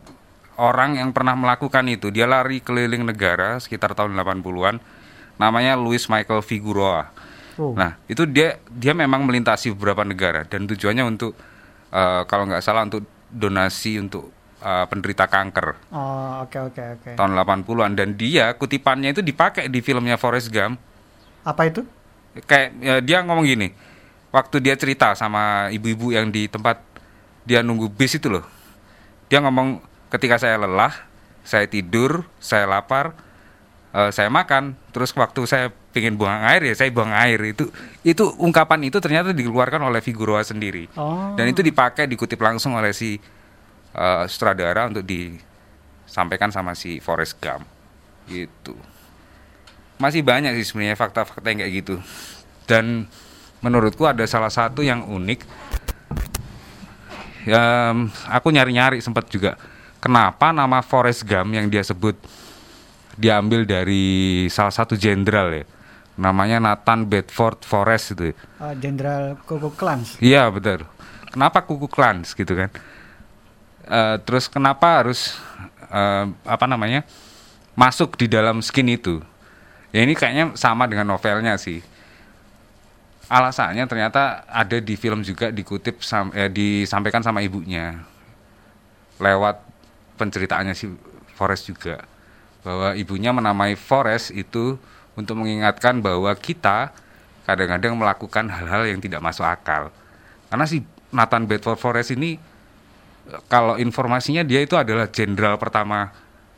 orang 0.62 1.02
yang 1.02 1.10
pernah 1.10 1.34
melakukan 1.34 1.82
itu. 1.90 2.14
Dia 2.14 2.30
lari 2.30 2.62
keliling 2.62 3.02
negara 3.02 3.58
sekitar 3.58 3.98
tahun 3.98 4.14
80-an. 4.14 4.78
Namanya 5.42 5.74
Louis 5.74 6.06
Michael 6.06 6.46
Figueroa. 6.46 7.10
Oh. 7.58 7.74
Nah, 7.74 7.98
itu 8.06 8.30
dia 8.30 8.62
dia 8.70 8.94
memang 8.94 9.26
melintasi 9.26 9.74
beberapa 9.74 10.06
negara 10.06 10.46
dan 10.46 10.70
tujuannya 10.70 11.02
untuk 11.02 11.34
eh, 11.90 12.22
kalau 12.30 12.46
nggak 12.46 12.62
salah 12.62 12.86
untuk 12.86 13.08
donasi 13.32 13.96
untuk 13.96 14.28
eh, 14.60 14.86
penderita 14.86 15.24
kanker 15.26 15.80
Oh, 15.96 16.44
oke 16.44 16.58
oke 16.72 16.84
oke. 17.00 17.10
tahun 17.16 17.32
80-an 17.32 17.96
dan 17.96 18.20
dia 18.20 18.52
kutipannya 18.54 19.16
itu 19.16 19.24
dipakai 19.24 19.72
di 19.72 19.80
filmnya 19.80 20.20
Forrest 20.20 20.52
Gump 20.52 20.76
Apa 21.48 21.72
itu? 21.72 21.88
Kayak 22.44 22.68
ya, 22.84 22.96
dia 23.00 23.18
ngomong 23.24 23.48
gini 23.48 23.72
waktu 24.36 24.60
dia 24.60 24.76
cerita 24.76 25.16
sama 25.16 25.72
ibu-ibu 25.72 26.12
yang 26.12 26.28
di 26.28 26.52
tempat 26.52 26.84
dia 27.48 27.64
nunggu 27.64 27.88
bis 27.88 28.20
itu 28.20 28.28
loh 28.28 28.44
dia 29.32 29.40
ngomong 29.40 29.80
ketika 30.12 30.36
saya 30.36 30.60
lelah 30.60 30.92
saya 31.48 31.64
tidur 31.70 32.28
saya 32.44 32.68
lapar 32.68 33.16
eh, 33.96 34.12
saya 34.12 34.28
makan 34.28 34.76
terus 34.92 35.16
waktu 35.16 35.42
saya 35.48 35.68
pengen 35.96 36.20
buang 36.20 36.44
air 36.44 36.60
ya 36.68 36.76
saya 36.76 36.92
buang 36.92 37.16
air. 37.16 37.40
Itu 37.56 37.72
itu 38.04 38.28
ungkapan 38.36 38.84
itu 38.84 39.00
ternyata 39.00 39.32
dikeluarkan 39.32 39.80
oleh 39.80 40.04
Figueroa 40.04 40.44
sendiri. 40.44 40.92
Oh. 41.00 41.32
dan 41.40 41.48
itu 41.48 41.64
dipakai 41.64 42.04
dikutip 42.04 42.36
langsung 42.44 42.76
oleh 42.76 42.92
si 42.92 43.16
eh, 43.96 44.24
sutradara 44.28 44.92
untuk 44.92 45.08
disampaikan 45.08 46.52
sama 46.52 46.76
si 46.76 47.00
Forrest 47.00 47.40
Gump. 47.40 47.64
Gitu 48.28 48.76
masih 49.98 50.22
banyak 50.22 50.56
sih 50.62 50.66
sebenarnya 50.68 50.98
fakta-fakta 51.00 51.46
yang 51.48 51.60
kayak 51.64 51.74
gitu 51.84 51.96
dan 52.68 53.08
menurutku 53.64 54.04
ada 54.04 54.28
salah 54.28 54.52
satu 54.52 54.84
yang 54.84 55.08
unik 55.08 55.40
ya 57.46 57.94
aku 58.30 58.50
nyari-nyari 58.52 59.00
sempat 59.00 59.30
juga 59.32 59.56
kenapa 60.02 60.52
nama 60.52 60.82
Forrest 60.82 61.24
Gump 61.24 61.54
yang 61.54 61.70
dia 61.70 61.86
sebut 61.86 62.18
diambil 63.16 63.64
dari 63.64 64.46
salah 64.52 64.74
satu 64.74 65.00
jenderal 65.00 65.54
ya 65.54 65.66
namanya 66.16 66.58
Nathan 66.64 67.08
Bedford 67.08 67.64
Forrest 67.68 68.16
itu 68.16 68.32
Eh, 68.32 68.74
Jenderal 68.80 69.36
Ku 69.44 69.60
Klux 69.60 69.76
Klan. 69.76 70.00
Iya 70.24 70.48
betul. 70.48 70.88
Kenapa 71.28 71.60
kuku 71.68 71.92
klans 71.92 72.32
gitu 72.32 72.56
kan? 72.56 72.72
Eh, 73.84 74.16
terus 74.24 74.48
kenapa 74.48 75.04
harus 75.04 75.36
eh, 75.92 76.26
apa 76.48 76.66
namanya 76.66 77.04
masuk 77.76 78.16
di 78.16 78.32
dalam 78.32 78.64
skin 78.64 78.88
itu? 78.96 79.20
Ya 79.96 80.04
ini 80.04 80.12
kayaknya 80.12 80.52
sama 80.60 80.92
dengan 80.92 81.08
novelnya 81.08 81.56
sih. 81.56 81.80
Alasannya 83.32 83.88
ternyata 83.88 84.44
ada 84.44 84.78
di 84.84 85.00
film 85.00 85.24
juga 85.24 85.56
dikutip 85.56 86.04
sam- 86.04 86.36
eh, 86.36 86.52
disampaikan 86.52 87.24
sama 87.24 87.40
ibunya 87.40 88.04
lewat 89.24 89.64
penceritaannya 90.20 90.76
si 90.76 90.92
Forrest 91.40 91.72
juga 91.72 92.04
bahwa 92.68 92.92
ibunya 92.92 93.32
menamai 93.32 93.80
Forrest 93.80 94.36
itu 94.36 94.76
untuk 95.16 95.40
mengingatkan 95.40 96.04
bahwa 96.04 96.28
kita 96.36 96.92
kadang-kadang 97.48 97.96
melakukan 97.96 98.52
hal-hal 98.52 98.84
yang 98.84 99.00
tidak 99.00 99.24
masuk 99.24 99.48
akal. 99.48 99.96
Karena 100.52 100.66
si 100.68 100.84
Nathan 101.16 101.48
Bedford 101.48 101.80
Forrest 101.80 102.12
ini 102.12 102.36
eh, 103.32 103.42
kalau 103.48 103.80
informasinya 103.80 104.44
dia 104.44 104.60
itu 104.60 104.76
adalah 104.76 105.08
jenderal 105.08 105.56
pertama 105.56 106.12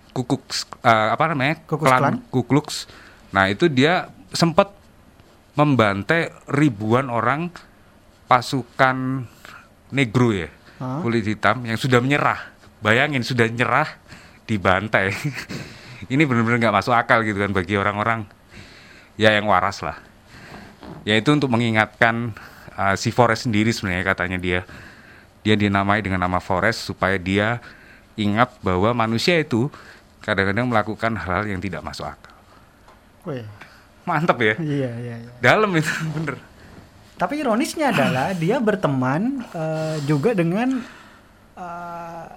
Ku 0.10 0.26
Klux 0.26 0.66
eh, 0.82 1.10
apa 1.14 1.32
namanya? 1.32 1.62
Ku 1.70 1.78
Klux 1.78 1.94
Klan. 1.94 2.16
Ku 2.34 2.42
Klux. 2.42 2.90
Nah, 3.32 3.52
itu 3.52 3.68
dia 3.68 4.08
sempat 4.32 4.72
membantai 5.58 6.32
ribuan 6.48 7.10
orang 7.10 7.50
pasukan 8.30 9.26
negro 9.90 10.30
ya, 10.36 10.52
Hah? 10.78 11.02
kulit 11.02 11.26
hitam 11.26 11.66
yang 11.66 11.80
sudah 11.80 11.98
menyerah. 12.04 12.54
Bayangin 12.84 13.26
sudah 13.26 13.50
nyerah 13.50 13.90
dibantai. 14.46 15.12
Ini 16.14 16.24
benar-benar 16.30 16.62
nggak 16.62 16.76
masuk 16.78 16.94
akal 16.94 17.26
gitu 17.26 17.42
kan 17.42 17.52
bagi 17.52 17.74
orang-orang 17.74 18.24
ya 19.18 19.34
yang 19.34 19.50
waras 19.50 19.82
lah. 19.82 19.98
Yaitu 21.04 21.34
untuk 21.34 21.50
mengingatkan 21.50 22.38
uh, 22.78 22.94
si 22.94 23.10
Forrest 23.10 23.50
sendiri 23.50 23.74
sebenarnya 23.74 24.06
katanya 24.06 24.38
dia 24.38 24.60
dia 25.42 25.58
dinamai 25.58 26.06
dengan 26.06 26.22
nama 26.22 26.38
Forrest 26.38 26.86
supaya 26.86 27.18
dia 27.18 27.58
ingat 28.14 28.54
bahwa 28.62 28.94
manusia 28.94 29.42
itu 29.42 29.74
kadang-kadang 30.22 30.70
melakukan 30.70 31.18
hal 31.18 31.50
yang 31.50 31.58
tidak 31.58 31.82
masuk 31.82 32.06
akal. 32.06 32.37
Wih, 33.28 33.44
Mantap 34.08 34.40
ya. 34.40 34.56
iya 34.64 34.92
iya 35.04 35.16
iya. 35.20 35.32
Dalam 35.44 35.70
itu 35.76 35.92
bener. 36.16 36.40
Tapi 37.20 37.44
ironisnya 37.44 37.92
adalah 37.92 38.32
dia 38.32 38.62
berteman 38.64 39.44
eh, 39.52 39.98
juga 40.08 40.32
dengan 40.32 40.80
eh, 41.60 42.28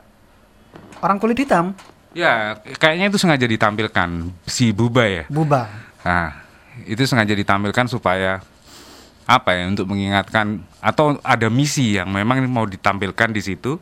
orang 1.01 1.17
kulit 1.23 1.39
hitam, 1.39 1.73
Ya, 2.11 2.59
kayaknya 2.83 3.07
itu 3.07 3.19
sengaja 3.23 3.47
ditampilkan 3.47 4.35
si 4.43 4.75
Buba 4.75 5.07
ya. 5.07 5.25
Buba. 5.31 5.71
Nah, 6.03 6.43
itu 6.83 7.07
sengaja 7.07 7.31
ditampilkan 7.39 7.87
supaya 7.87 8.43
apa 9.31 9.55
ya 9.55 9.71
untuk 9.71 9.87
mengingatkan 9.87 10.59
atau 10.83 11.15
ada 11.23 11.47
misi 11.47 11.95
yang 11.95 12.11
memang 12.11 12.43
mau 12.51 12.67
ditampilkan 12.67 13.31
di 13.31 13.39
situ 13.39 13.79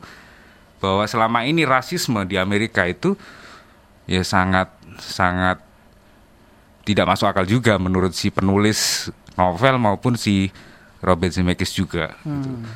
bahwa 0.77 1.09
selama 1.09 1.41
ini 1.41 1.65
rasisme 1.65 2.21
di 2.29 2.37
Amerika 2.37 2.85
itu 2.85 3.17
ya 4.05 4.21
sangat 4.21 4.69
sangat 5.01 5.57
tidak 6.83 7.05
masuk 7.05 7.27
akal 7.29 7.45
juga 7.45 7.75
menurut 7.77 8.11
si 8.11 8.29
penulis 8.29 9.09
novel 9.35 9.77
maupun 9.77 10.15
si 10.15 10.49
Robert 10.99 11.31
Zemeckis 11.31 11.71
juga 11.71 12.11
gitu, 12.23 12.49
Hmm. 12.51 12.67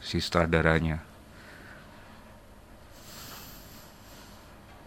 si 0.00 0.20
sutradaranya. 0.20 1.00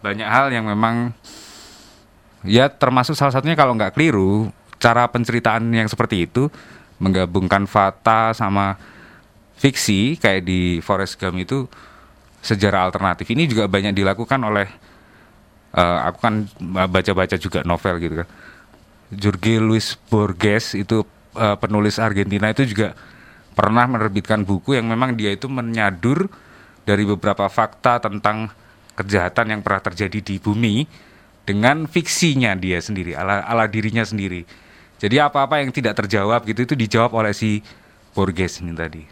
Banyak 0.04 0.28
hal 0.28 0.52
yang 0.52 0.68
memang 0.68 1.16
ya 2.44 2.68
termasuk 2.68 3.16
salah 3.16 3.32
satunya 3.32 3.56
kalau 3.56 3.72
nggak 3.72 3.96
keliru 3.96 4.52
cara 4.76 5.08
penceritaan 5.08 5.64
yang 5.72 5.88
seperti 5.88 6.28
itu 6.28 6.52
menggabungkan 7.00 7.64
fakta 7.64 8.36
sama 8.36 8.76
fiksi 9.56 10.20
kayak 10.20 10.44
di 10.44 10.78
Forrest 10.84 11.16
Gump 11.16 11.40
itu 11.40 11.64
sejarah 12.44 12.84
alternatif 12.84 13.24
ini 13.32 13.48
juga 13.48 13.64
banyak 13.64 13.96
dilakukan 13.96 14.36
oleh 14.44 14.68
eh, 15.72 15.98
aku 16.04 16.18
kan 16.20 16.44
baca-baca 16.84 17.40
juga 17.40 17.64
novel 17.64 17.96
gitu 17.96 18.14
kan 18.20 18.28
Jorge 19.16 19.62
Luis 19.62 19.96
Borges 20.10 20.74
itu 20.76 21.06
eh, 21.38 21.56
penulis 21.58 21.96
Argentina 21.98 22.50
itu 22.50 22.66
juga 22.68 22.94
pernah 23.54 23.86
menerbitkan 23.86 24.42
buku 24.42 24.74
yang 24.74 24.90
memang 24.90 25.14
dia 25.14 25.30
itu 25.30 25.46
menyadur 25.46 26.26
dari 26.84 27.06
beberapa 27.06 27.46
fakta 27.46 28.02
tentang 28.02 28.50
kejahatan 28.94 29.58
yang 29.58 29.60
pernah 29.62 29.82
terjadi 29.82 30.18
di 30.20 30.36
bumi 30.38 30.86
dengan 31.44 31.86
fiksinya 31.86 32.56
dia 32.56 32.78
sendiri 32.82 33.14
ala 33.14 33.44
ala 33.46 33.64
dirinya 33.70 34.02
sendiri. 34.02 34.44
Jadi 34.98 35.20
apa-apa 35.20 35.60
yang 35.60 35.74
tidak 35.74 35.98
terjawab 36.00 36.46
gitu 36.48 36.64
itu 36.64 36.74
dijawab 36.78 37.12
oleh 37.18 37.34
si 37.34 37.60
Borges 38.14 38.62
ini 38.62 38.72
tadi. 38.72 39.02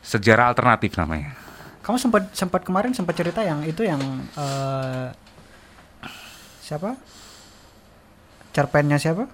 Sejarah 0.00 0.54
alternatif 0.54 0.96
namanya. 0.96 1.36
Kamu 1.84 1.98
sempat 2.00 2.32
sempat 2.32 2.62
kemarin 2.64 2.94
sempat 2.94 3.18
cerita 3.18 3.42
yang 3.42 3.60
itu 3.66 3.82
yang 3.84 4.00
eh, 4.38 5.10
siapa? 6.64 6.94
Cerpennya 8.50 8.98
siapa? 8.98 9.26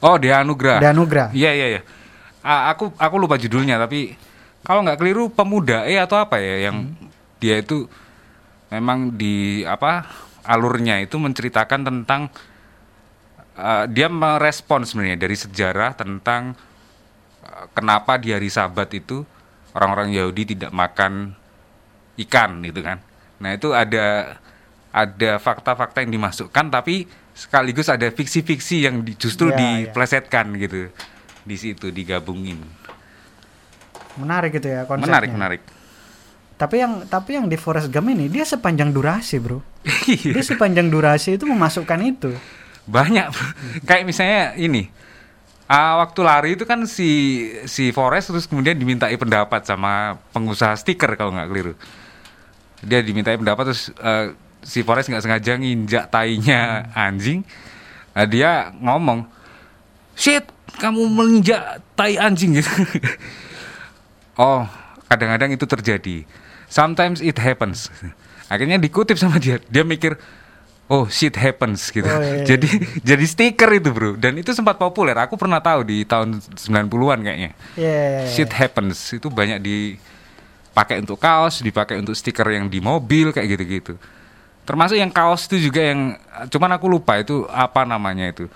Oh, 0.00 0.16
dia 0.16 0.40
anugerah. 0.40 0.80
Dia 0.80 0.90
anugerah. 0.96 1.28
Iya 1.36 1.50
iya 1.52 1.66
iya. 1.78 1.80
Aku 2.40 2.96
aku 2.96 3.14
lupa 3.20 3.36
judulnya 3.36 3.76
tapi 3.76 4.16
kalau 4.64 4.80
nggak 4.80 4.96
keliru 4.96 5.28
pemuda 5.28 5.84
eh 5.84 6.00
atau 6.00 6.16
apa 6.16 6.40
ya 6.40 6.72
yang 6.72 6.96
dia 7.36 7.60
itu 7.60 7.84
memang 8.72 9.12
di 9.16 9.60
apa 9.68 10.08
alurnya 10.44 11.04
itu 11.04 11.20
menceritakan 11.20 11.84
tentang 11.84 12.32
eh, 13.60 13.84
dia 13.92 14.08
merespon 14.08 14.88
sebenarnya 14.88 15.20
dari 15.20 15.36
sejarah 15.36 15.92
tentang 16.00 16.56
eh, 17.44 17.64
kenapa 17.76 18.16
di 18.16 18.32
hari 18.32 18.48
Sabat 18.48 18.88
itu 18.96 19.20
orang-orang 19.76 20.16
Yahudi 20.16 20.56
tidak 20.56 20.72
makan 20.72 21.36
ikan 22.26 22.60
gitu 22.64 22.80
kan. 22.84 22.98
Nah, 23.40 23.56
itu 23.56 23.72
ada 23.72 24.36
ada 24.90 25.30
fakta-fakta 25.38 26.02
yang 26.02 26.12
dimasukkan 26.20 26.66
tapi 26.68 27.06
sekaligus 27.32 27.86
ada 27.86 28.06
fiksi-fiksi 28.06 28.84
yang 28.84 29.00
di- 29.00 29.14
justru 29.14 29.48
Ya, 29.48 29.56
ya. 29.56 29.60
diplesetkan 29.88 30.50
gitu 30.54 30.90
di 31.40 31.56
situ 31.56 31.88
digabungin. 31.88 32.60
Menarik 34.16 34.54
gitu 34.54 34.68
ya 34.68 34.84
konsepnya. 34.84 35.08
Menarik, 35.08 35.30
menarik. 35.32 35.62
Tapi 36.54 36.76
yang 36.76 36.92
tapi 37.06 37.30
yang 37.34 37.46
di 37.46 37.56
Forest 37.56 37.88
Gump 37.88 38.10
ini 38.10 38.28
dia 38.28 38.44
sepanjang 38.44 38.92
durasi, 38.92 39.40
Bro. 39.40 39.64
Iya. 40.04 40.36
Dia 40.36 40.44
sepanjang 40.44 40.86
durasi 40.86 41.34
itu 41.34 41.44
memasukkan 41.44 42.00
itu. 42.02 42.30
Banyak. 42.84 43.32
Kayak 43.82 44.04
misalnya 44.04 44.42
ini. 44.54 44.90
ah, 45.64 46.02
waktu 46.02 46.20
lari 46.20 46.50
itu 46.52 46.66
kan 46.66 46.82
si 46.82 47.06
si 47.64 47.94
Forest 47.94 48.28
terus 48.28 48.44
kemudian 48.44 48.74
dimintai 48.74 49.14
pendapat 49.14 49.62
sama 49.62 50.18
pengusaha 50.34 50.74
stiker 50.74 51.14
kalau 51.14 51.30
nggak 51.30 51.46
keliru. 51.46 51.72
Dia 52.82 53.00
dimintai 53.00 53.38
pendapat 53.38 53.70
terus 53.70 53.94
eh, 53.94 54.34
si 54.62 54.84
Forest 54.84 55.10
nggak 55.10 55.24
sengaja 55.24 55.52
nginjak 55.56 56.04
tainya 56.12 56.90
anjing. 56.92 57.44
Nah, 58.14 58.26
dia 58.26 58.74
ngomong, 58.76 59.26
"Shit, 60.18 60.48
kamu 60.78 61.06
menginjak 61.10 61.80
tai 61.96 62.16
anjing 62.20 62.58
gitu." 62.58 62.70
oh, 64.40 64.66
kadang-kadang 65.10 65.50
itu 65.54 65.64
terjadi. 65.66 66.24
Sometimes 66.70 67.18
it 67.18 67.34
happens. 67.38 67.90
Akhirnya 68.46 68.78
dikutip 68.78 69.18
sama 69.18 69.38
dia. 69.42 69.58
Dia 69.66 69.82
mikir, 69.82 70.14
oh 70.90 71.06
shit 71.06 71.34
happens 71.38 71.90
gitu. 71.90 72.06
Oh, 72.06 72.18
iya, 72.18 72.42
iya. 72.42 72.46
jadi 72.54 72.68
jadi 73.02 73.24
stiker 73.26 73.70
itu 73.74 73.90
bro. 73.94 74.18
Dan 74.18 74.38
itu 74.38 74.50
sempat 74.50 74.78
populer. 74.78 75.14
Aku 75.18 75.38
pernah 75.38 75.62
tahu 75.62 75.86
di 75.86 76.02
tahun 76.02 76.42
90-an 76.42 77.18
kayaknya. 77.22 77.50
Iya. 77.78 78.26
Shit 78.26 78.50
happens 78.54 78.98
itu 79.14 79.30
banyak 79.30 79.62
dipakai 79.62 81.02
untuk 81.02 81.18
kaos, 81.18 81.62
dipakai 81.62 81.98
untuk 82.02 82.18
stiker 82.18 82.46
yang 82.50 82.66
di 82.66 82.82
mobil 82.82 83.30
kayak 83.30 83.58
gitu-gitu. 83.58 83.94
Termasuk 84.70 84.94
yang 84.94 85.10
kaos 85.10 85.50
itu 85.50 85.66
juga 85.66 85.82
yang 85.82 86.14
cuman 86.46 86.78
aku 86.78 86.86
lupa 86.86 87.18
itu 87.18 87.42
apa 87.50 87.82
namanya 87.82 88.30
itu. 88.30 88.46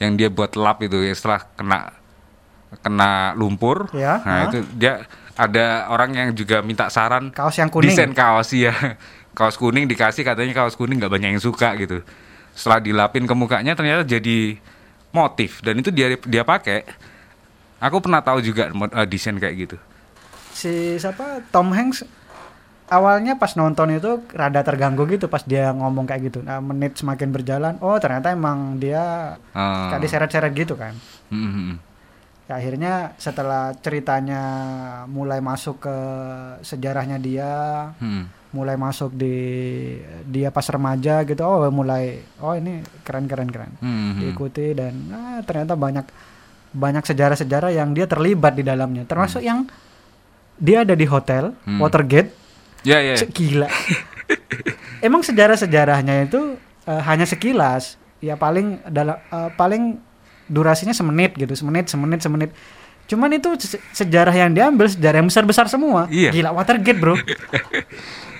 Yang 0.00 0.12
dia 0.16 0.28
buat 0.32 0.56
lap 0.56 0.80
itu 0.80 0.96
ya 1.04 1.12
setelah 1.12 1.44
kena 1.52 1.92
kena 2.80 3.36
lumpur. 3.36 3.92
Ya, 3.92 4.16
Nah, 4.24 4.36
ha. 4.40 4.44
itu 4.48 4.64
dia 4.72 5.04
ada 5.36 5.92
orang 5.92 6.10
yang 6.16 6.28
juga 6.32 6.64
minta 6.64 6.88
saran 6.88 7.28
Kaos 7.28 7.60
yang 7.60 7.68
kuning. 7.68 7.92
desain 7.92 8.16
kaos 8.16 8.48
ya. 8.56 8.72
kaos 9.36 9.60
kuning 9.60 9.84
dikasih 9.84 10.24
katanya 10.24 10.56
kaos 10.56 10.72
kuning 10.72 10.96
nggak 10.96 11.12
banyak 11.12 11.36
yang 11.36 11.44
suka 11.44 11.76
gitu. 11.76 12.00
Setelah 12.56 12.80
dilapin 12.80 13.28
ke 13.28 13.34
mukanya 13.36 13.76
ternyata 13.76 14.00
jadi 14.00 14.56
motif 15.12 15.60
dan 15.60 15.76
itu 15.76 15.92
dia 15.92 16.16
dia 16.16 16.40
pakai. 16.40 16.88
Aku 17.76 18.00
pernah 18.00 18.24
tahu 18.24 18.40
juga 18.40 18.72
eh, 18.72 19.04
desain 19.04 19.36
kayak 19.36 19.68
gitu. 19.68 19.76
Si 20.56 20.96
siapa? 20.96 21.44
Tom 21.52 21.68
Hanks 21.68 22.08
awalnya 22.88 23.34
pas 23.34 23.52
nonton 23.52 23.90
itu 23.92 24.22
rada 24.30 24.62
terganggu 24.62 25.06
gitu 25.06 25.26
pas 25.26 25.42
dia 25.42 25.70
ngomong 25.70 26.04
kayak 26.04 26.22
gitu. 26.28 26.40
Nah, 26.40 26.58
menit 26.60 26.94
semakin 26.94 27.30
berjalan, 27.30 27.74
oh 27.80 27.96
ternyata 27.96 28.30
emang 28.30 28.76
dia 28.76 29.34
Eh, 29.50 29.86
kayak 29.90 30.02
diseret-seret 30.02 30.52
gitu 30.52 30.74
kan. 30.74 30.94
hmm, 31.28 31.36
hmm, 31.42 31.64
hmm. 31.66 31.76
Ya, 32.46 32.62
akhirnya 32.62 32.92
setelah 33.18 33.74
ceritanya 33.76 34.42
mulai 35.06 35.42
masuk 35.42 35.82
ke 35.82 35.96
sejarahnya 36.62 37.18
dia, 37.18 37.52
Hmm. 37.98 38.30
mulai 38.54 38.78
masuk 38.78 39.10
di 39.12 39.34
dia 40.24 40.48
pas 40.48 40.62
remaja 40.64 41.26
gitu, 41.26 41.42
oh 41.42 41.66
mulai 41.68 42.22
oh 42.38 42.54
ini 42.54 42.80
keren 43.02 43.26
keren 43.26 43.50
keren. 43.50 43.74
Hmm, 43.82 44.14
hmm. 44.14 44.20
Diikuti 44.22 44.72
dan 44.72 44.94
ah, 45.10 45.38
ternyata 45.42 45.74
banyak 45.74 46.06
banyak 46.70 47.02
sejarah-sejarah 47.02 47.74
yang 47.74 47.90
dia 47.90 48.06
terlibat 48.06 48.54
di 48.54 48.62
dalamnya, 48.62 49.02
termasuk 49.02 49.42
yang 49.42 49.66
dia 50.56 50.86
ada 50.86 50.94
di 50.94 51.04
hotel 51.04 51.50
Hmm. 51.66 51.82
Watergate, 51.82 52.30
Ya 52.86 53.02
ya. 53.02 53.18
Gila. 53.18 53.66
Emang 55.02 55.20
sejarah-sejarahnya 55.20 56.30
itu 56.30 56.54
eh, 56.86 57.02
hanya 57.02 57.26
sekilas, 57.26 57.98
ya 58.22 58.38
paling 58.38 58.78
dalam 58.86 59.18
eh, 59.18 59.50
paling 59.52 59.98
durasinya 60.46 60.94
semenit 60.94 61.34
gitu, 61.34 61.50
semenit, 61.52 61.90
semenit, 61.90 62.22
semenit. 62.22 62.50
Cuman 63.06 63.34
itu 63.34 63.54
se- 63.58 63.82
sejarah 63.92 64.34
yang 64.34 64.54
diambil 64.54 64.86
sejarah 64.86 65.18
yang 65.18 65.26
besar-besar 65.26 65.66
semua. 65.66 66.06
Iya. 66.06 66.30
Gila 66.30 66.54
Watergate, 66.54 66.98
Bro. 66.98 67.14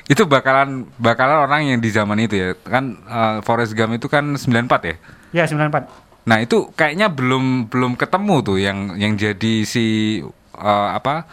Itu 0.07 0.23
bakalan 0.31 0.87
bakalan 1.03 1.51
orang 1.51 1.67
yang 1.67 1.79
di 1.83 1.91
zaman 1.91 2.15
itu 2.23 2.39
ya. 2.39 2.49
Kan 2.55 3.03
eh, 3.03 3.39
Forrest 3.43 3.75
Gump 3.75 3.99
itu 3.99 4.07
kan 4.07 4.39
94 4.39 4.87
ya. 4.87 4.97
ya 5.35 5.45
94. 5.51 6.31
Nah 6.31 6.39
itu 6.39 6.71
kayaknya 6.75 7.11
belum 7.11 7.67
belum 7.67 7.99
ketemu 7.99 8.35
tuh 8.43 8.59
yang 8.63 8.95
yang 8.95 9.19
jadi 9.19 9.67
si 9.67 10.19
eh, 10.55 10.89
apa 10.95 11.27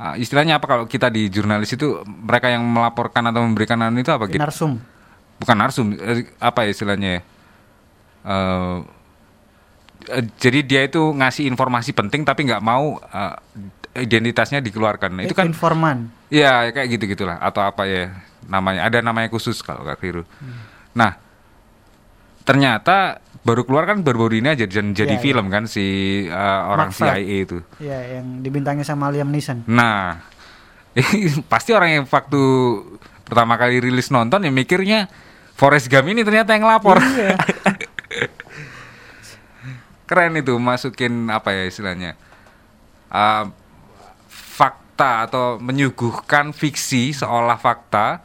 eh, 0.00 0.14
istilahnya 0.24 0.56
apa 0.56 0.66
kalau 0.66 0.84
kita 0.88 1.12
di 1.12 1.28
jurnalis 1.28 1.76
itu 1.76 2.00
mereka 2.08 2.48
yang 2.48 2.64
melaporkan 2.64 3.28
atau 3.28 3.44
memberikan 3.44 3.76
anu 3.84 4.00
itu 4.00 4.08
apa 4.08 4.26
gitu? 4.32 4.40
Narsum. 4.40 4.80
Bukan 5.36 5.56
narsum, 5.56 5.92
eh, 5.96 6.32
apa 6.40 6.64
ya 6.64 6.70
istilahnya 6.72 7.08
ya? 7.16 7.22
Eh, 8.24 8.78
eh, 10.16 10.24
jadi 10.40 10.60
dia 10.64 10.80
itu 10.88 11.00
ngasih 11.00 11.44
informasi 11.48 11.92
penting 11.92 12.24
tapi 12.24 12.48
nggak 12.48 12.64
mau 12.64 12.96
eh, 12.96 13.36
identitasnya 14.00 14.64
dikeluarkan. 14.64 15.20
Nah, 15.20 15.22
itu 15.28 15.36
kan 15.36 15.50
informan. 15.50 16.08
Ya 16.30 16.70
kayak 16.70 16.88
gitu 16.96 17.04
gitulah 17.10 17.36
atau 17.42 17.60
apa 17.60 17.84
ya 17.90 18.14
namanya 18.46 18.86
ada 18.86 19.02
namanya 19.02 19.28
khusus 19.28 19.58
kalau 19.60 19.82
nggak 19.82 19.98
keliru. 19.98 20.22
Nah 20.94 21.18
ternyata 22.46 23.20
baru 23.40 23.64
keluar 23.64 23.88
kan 23.88 24.04
baru-baru 24.04 24.44
ini 24.44 24.52
aja 24.52 24.68
dan 24.68 24.92
jadi 24.92 25.16
Iya, 25.16 25.24
film 25.24 25.48
kan 25.48 25.64
si 25.64 25.84
uh, 26.28 26.68
orang 26.68 26.92
Mark. 26.92 27.16
CIA 27.16 27.36
itu. 27.48 27.64
Ya, 27.80 28.20
yang 28.20 28.44
dibintangi 28.44 28.84
sama 28.84 29.08
Liam 29.08 29.32
Neeson. 29.32 29.64
Nah 29.64 30.20
pasti 31.52 31.72
orang 31.72 32.00
yang 32.00 32.04
waktu 32.04 32.42
pertama 33.24 33.56
kali 33.56 33.80
rilis 33.80 34.12
nonton 34.12 34.44
ya 34.44 34.52
mikirnya 34.52 35.08
Forrest 35.56 35.88
Gump 35.88 36.08
ini 36.08 36.24
ternyata 36.24 36.52
yang 36.52 36.68
lapor. 36.68 37.00
Iya. 37.00 37.36
Keren 40.08 40.34
itu 40.34 40.54
masukin 40.58 41.30
apa 41.30 41.54
ya 41.54 41.70
istilahnya 41.70 42.18
uh, 43.14 43.46
fakta 44.26 45.30
atau 45.30 45.62
menyuguhkan 45.62 46.50
fiksi 46.50 47.14
seolah 47.14 47.56
fakta 47.56 48.18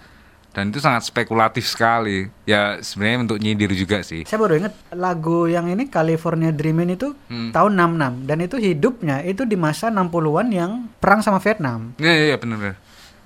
dan 0.55 0.71
itu 0.71 0.79
sangat 0.79 1.03
spekulatif 1.03 1.67
sekali. 1.67 2.31
Ya 2.47 2.79
sebenarnya 2.79 3.27
untuk 3.27 3.37
nyindir 3.43 3.75
juga 3.75 3.99
sih. 3.99 4.23
Saya 4.23 4.39
baru 4.39 4.55
ingat 4.55 4.71
lagu 4.95 5.51
yang 5.51 5.67
ini 5.67 5.91
California 5.91 6.55
Dreamin' 6.55 6.95
itu 6.95 7.11
Hmm. 7.27 7.51
tahun 7.51 7.75
66 7.75 8.23
dan 8.23 8.37
itu 8.39 8.55
hidupnya 8.55 9.19
itu 9.27 9.43
di 9.43 9.59
masa 9.59 9.91
60-an 9.91 10.47
yang 10.47 10.71
perang 11.03 11.19
sama 11.19 11.43
Vietnam. 11.43 11.91
Iya 11.99 12.13
iya 12.15 12.25
iya, 12.31 12.37
benar-benar. 12.39 12.79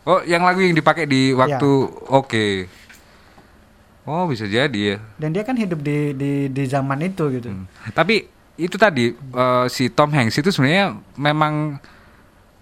Oh 0.09 0.25
yang 0.25 0.41
lagu 0.41 0.65
yang 0.65 0.73
dipakai 0.73 1.05
di 1.05 1.29
waktu 1.37 1.69
oke. 2.09 2.47
Oh 4.09 4.25
bisa 4.25 4.49
jadi 4.49 4.79
ya. 4.81 4.97
Dan 5.21 5.37
dia 5.37 5.45
kan 5.45 5.53
hidup 5.53 5.85
di 5.85 6.17
di 6.17 6.31
di 6.49 6.63
zaman 6.65 6.97
itu 7.05 7.29
gitu. 7.29 7.53
Hmm. 7.53 7.69
Tapi 7.93 8.25
itu 8.57 8.73
tadi 8.73 9.13
eh, 9.13 9.65
si 9.69 9.93
Tom 9.93 10.09
Hanks 10.09 10.41
itu 10.41 10.49
sebenarnya 10.49 10.97
memang 11.13 11.77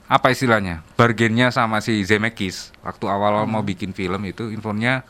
apa 0.07 0.31
istilahnya? 0.31 0.87
Bargainnya 0.95 1.51
sama 1.51 1.83
si 1.83 1.99
Zemeckis. 2.07 2.71
Waktu 2.79 3.05
awal-awal 3.11 3.43
mau 3.43 3.59
bikin 3.59 3.91
film 3.91 4.23
itu 4.23 4.47
infonya 4.49 5.03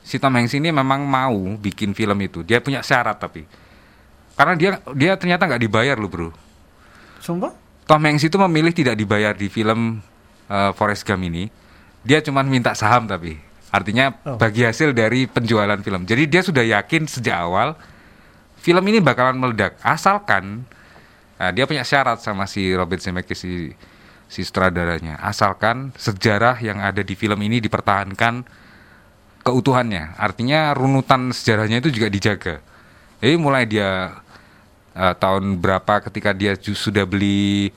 si 0.00 0.16
Tom 0.16 0.32
Hanks 0.32 0.56
ini 0.56 0.72
memang 0.72 1.04
mau 1.04 1.36
bikin 1.60 1.92
film 1.92 2.16
itu. 2.24 2.40
Dia 2.40 2.64
punya 2.64 2.80
syarat 2.80 3.20
tapi. 3.20 3.44
Karena 4.34 4.56
dia 4.56 4.70
dia 4.96 5.12
ternyata 5.20 5.44
nggak 5.44 5.60
dibayar 5.60 5.96
loh 6.00 6.08
bro. 6.08 6.28
Sumpah? 7.20 7.52
Tom 7.84 8.00
Hanks 8.00 8.24
itu 8.24 8.40
memilih 8.40 8.72
tidak 8.72 8.96
dibayar 8.96 9.36
di 9.36 9.52
film 9.52 10.00
eh, 10.48 10.70
Forrest 10.72 11.04
Gump 11.04 11.20
ini. 11.20 11.52
Dia 12.00 12.24
cuma 12.24 12.40
minta 12.40 12.72
saham 12.72 13.04
tapi. 13.04 13.36
Artinya 13.70 14.10
Oh. 14.26 14.34
bagi 14.40 14.64
hasil 14.66 14.96
dari 14.96 15.28
penjualan 15.30 15.78
film. 15.78 16.02
Jadi 16.08 16.26
dia 16.26 16.42
sudah 16.42 16.64
yakin 16.64 17.06
sejak 17.06 17.36
awal 17.38 17.76
film 18.58 18.82
ini 18.88 19.04
bakalan 19.04 19.36
meledak. 19.36 19.76
Asalkan 19.84 20.64
nah, 21.36 21.52
dia 21.52 21.68
punya 21.68 21.84
syarat 21.84 22.18
sama 22.24 22.48
si 22.48 22.72
Robert 22.72 23.04
Zemeckis 23.04 23.36
si 23.44 23.70
si 24.30 24.46
sutradaranya. 24.46 25.18
Asalkan 25.18 25.90
sejarah 25.98 26.54
yang 26.62 26.78
ada 26.78 27.02
di 27.02 27.18
film 27.18 27.42
ini 27.42 27.58
dipertahankan 27.58 28.46
keutuhannya. 29.42 30.14
Artinya 30.14 30.70
runutan 30.70 31.34
sejarahnya 31.34 31.82
itu 31.82 31.90
juga 31.90 32.06
dijaga. 32.06 32.62
Jadi 33.18 33.34
mulai 33.34 33.66
dia 33.66 34.22
eh, 34.94 35.14
tahun 35.18 35.58
berapa 35.58 36.06
ketika 36.06 36.30
dia 36.30 36.54
sudah 36.54 37.02
beli 37.02 37.74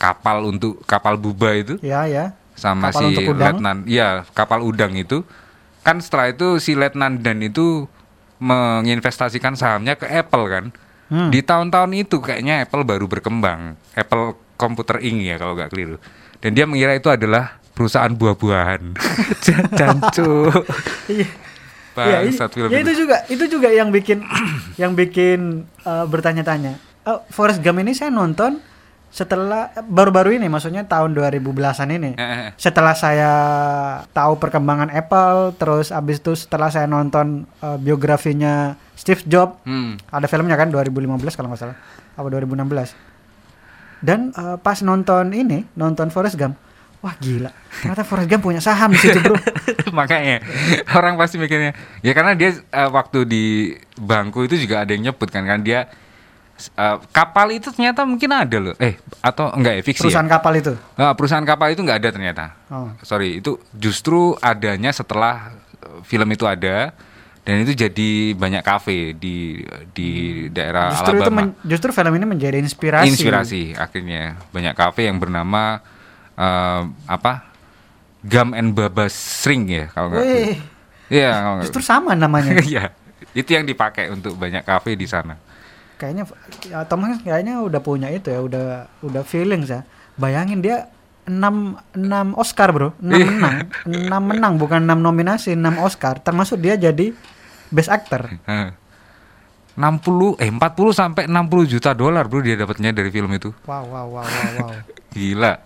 kapal 0.00 0.48
untuk 0.48 0.80
kapal 0.88 1.20
buba 1.20 1.52
itu? 1.52 1.76
Ya 1.84 2.08
ya. 2.08 2.32
sama 2.60 2.92
Kapal 2.92 3.16
si 3.16 3.24
letnan 3.24 3.78
iya 3.84 4.24
kapal 4.32 4.64
udang 4.64 4.96
itu. 4.96 5.20
Kan 5.80 6.00
setelah 6.00 6.32
itu 6.32 6.60
si 6.60 6.76
letnan 6.76 7.20
dan 7.24 7.40
itu 7.40 7.88
menginvestasikan 8.40 9.56
sahamnya 9.56 9.96
ke 10.00 10.08
Apple 10.08 10.44
kan. 10.48 10.64
Hmm. 11.08 11.28
Di 11.28 11.40
tahun-tahun 11.44 11.92
itu 11.96 12.20
kayaknya 12.20 12.64
Apple 12.64 12.84
baru 12.84 13.08
berkembang. 13.08 13.80
Apple 13.96 14.36
Computer 14.60 15.00
Inc 15.00 15.24
ya 15.24 15.36
kalau 15.36 15.56
nggak 15.56 15.70
keliru. 15.70 15.96
Dan 16.36 16.52
dia 16.52 16.64
mengira 16.64 16.92
itu 16.92 17.08
adalah 17.08 17.56
perusahaan 17.72 18.12
buah-buahan. 18.12 18.92
Iya, 21.08 21.26
i- 22.22 22.28
Bangsat 22.30 22.54
film 22.54 22.70
ya 22.70 22.80
itu. 22.80 22.92
juga 22.96 23.16
itu 23.26 23.44
juga 23.50 23.68
yang 23.68 23.90
bikin 23.90 24.22
yang 24.82 24.92
bikin 24.94 25.64
eh, 25.80 26.04
bertanya-tanya. 26.06 26.78
Oh, 27.02 27.24
Forrest 27.28 27.58
Gump 27.58 27.76
ini 27.78 27.90
saya 27.90 28.08
nonton 28.08 28.60
setelah 29.10 29.74
baru-baru 29.82 30.38
ini 30.38 30.46
maksudnya 30.46 30.86
tahun 30.86 31.12
2010-an 31.12 31.90
ini. 31.90 32.14
Eh, 32.14 32.22
eh. 32.22 32.50
Setelah 32.54 32.94
saya 32.94 33.32
tahu 34.08 34.38
perkembangan 34.38 34.86
Apple, 34.88 35.58
terus 35.58 35.90
abis 35.90 36.22
itu 36.22 36.38
setelah 36.38 36.70
saya 36.70 36.86
nonton 36.86 37.42
eh, 37.58 37.76
biografinya 37.76 38.78
Steve 38.94 39.26
Jobs, 39.26 39.58
Hmm. 39.66 39.98
ada 40.06 40.24
filmnya 40.24 40.54
kan 40.54 40.70
2015 40.70 40.94
kalau 41.34 41.50
nggak 41.50 41.60
salah, 41.60 41.76
apa 42.14 42.26
2016. 42.28 42.94
Dan 44.00 44.32
eh, 44.32 44.56
pas 44.60 44.80
nonton 44.80 45.32
ini, 45.32 45.64
nonton 45.76 46.08
Forrest 46.08 46.40
Gump, 46.40 46.56
wah 47.04 47.14
gila, 47.20 47.52
ternyata 47.84 48.04
Forrest 48.04 48.28
Gump 48.32 48.42
punya 48.44 48.60
saham 48.64 48.92
di 48.92 49.00
situ 49.00 49.20
bro. 49.20 49.36
Makanya 50.00 50.40
orang 50.96 51.20
pasti 51.20 51.36
mikirnya 51.36 51.76
ya 52.00 52.12
karena 52.16 52.32
dia 52.32 52.56
eh, 52.56 52.90
waktu 52.90 53.28
di 53.28 53.44
bangku 54.00 54.48
itu 54.48 54.56
juga 54.56 54.84
ada 54.84 54.90
yang 54.96 55.12
nyebut 55.12 55.28
kan 55.28 55.44
kan 55.44 55.60
dia 55.60 55.88
eh, 56.60 56.96
kapal 57.12 57.52
itu 57.52 57.68
ternyata 57.68 58.08
mungkin 58.08 58.32
ada 58.32 58.56
loh. 58.56 58.74
Eh 58.80 58.96
atau 59.20 59.52
enggak 59.52 59.80
ya 59.80 59.82
fiksi 59.84 60.02
Perusahaan 60.08 60.28
ya? 60.28 60.32
kapal 60.40 60.52
itu. 60.56 60.72
Nah, 60.96 61.12
perusahaan 61.12 61.44
kapal 61.44 61.72
itu 61.76 61.80
nggak 61.84 61.98
ada 62.00 62.08
ternyata. 62.12 62.44
Oh. 62.72 62.88
Sorry, 63.04 63.40
itu 63.40 63.60
justru 63.76 64.32
adanya 64.40 64.92
setelah 64.96 65.52
film 66.04 66.28
itu 66.32 66.44
ada 66.48 66.92
dan 67.40 67.64
itu 67.64 67.72
jadi 67.72 68.10
banyak 68.36 68.60
kafe 68.60 69.16
di 69.16 69.64
di 69.90 70.10
daerah 70.48 70.92
Justru 70.92 71.16
itu 71.16 71.24
Alabama. 71.24 71.40
men- 71.48 71.56
justru 71.64 71.88
film 71.90 72.12
ini 72.12 72.26
menjadi 72.28 72.56
inspirasi. 72.58 73.06
Inspirasi 73.08 73.62
akhirnya 73.74 74.36
banyak 74.50 74.74
kafe 74.74 75.08
yang 75.08 75.16
bernama 75.16 75.80
eh, 76.34 76.82
apa? 77.06 77.48
Gum 78.20 78.52
and 78.52 78.76
Baba 78.76 79.08
String 79.08 79.64
ya 79.66 79.88
kalau 79.88 80.12
nggak. 80.12 80.24
Iya, 81.08 81.30
kalau 81.32 81.56
justru 81.64 81.80
sama 81.80 82.12
namanya. 82.12 82.60
Iya, 82.70 82.92
itu 83.32 83.50
yang 83.50 83.64
dipakai 83.64 84.12
untuk 84.12 84.36
banyak 84.36 84.60
kafe 84.60 84.94
di 84.94 85.08
sana. 85.08 85.40
kayaknya 85.96 86.24
ya, 86.64 86.84
Tom 86.84 87.04
Hanks 87.04 87.20
kayaknya 87.20 87.60
udah 87.60 87.80
punya 87.80 88.08
itu 88.08 88.28
ya, 88.28 88.40
udah 88.40 88.64
udah 89.00 89.20
feelings 89.20 89.68
ya. 89.68 89.84
Bayangin 90.16 90.60
dia 90.60 90.88
6 91.26 91.96
6 91.96 92.40
Oscar, 92.40 92.68
Bro. 92.72 92.96
6 93.00 93.12
Iya. 93.12 93.26
menang. 93.28 93.56
6 93.84 94.22
menang 94.22 94.52
bukan 94.56 94.80
6 94.84 94.98
nominasi, 95.00 95.52
6 95.56 95.76
Oscar. 95.80 96.20
Termasuk 96.20 96.60
dia 96.60 96.76
jadi 96.76 97.12
Best 97.70 97.90
Actor. 97.92 98.30
Heh. 98.46 98.72
60 99.78 100.36
eh 100.42 100.50
40 100.50 100.92
sampai 100.92 101.24
60 101.30 101.64
juta 101.64 101.94
dolar 101.96 102.26
bro 102.28 102.42
dia 102.44 102.58
dapatnya 102.58 102.92
dari 102.92 103.08
film 103.08 103.30
itu. 103.32 103.54
Wow, 103.64 103.86
wow, 103.88 104.06
wow, 104.12 104.26
wow, 104.26 104.50
wow. 104.60 104.70
Gila. 105.14 105.56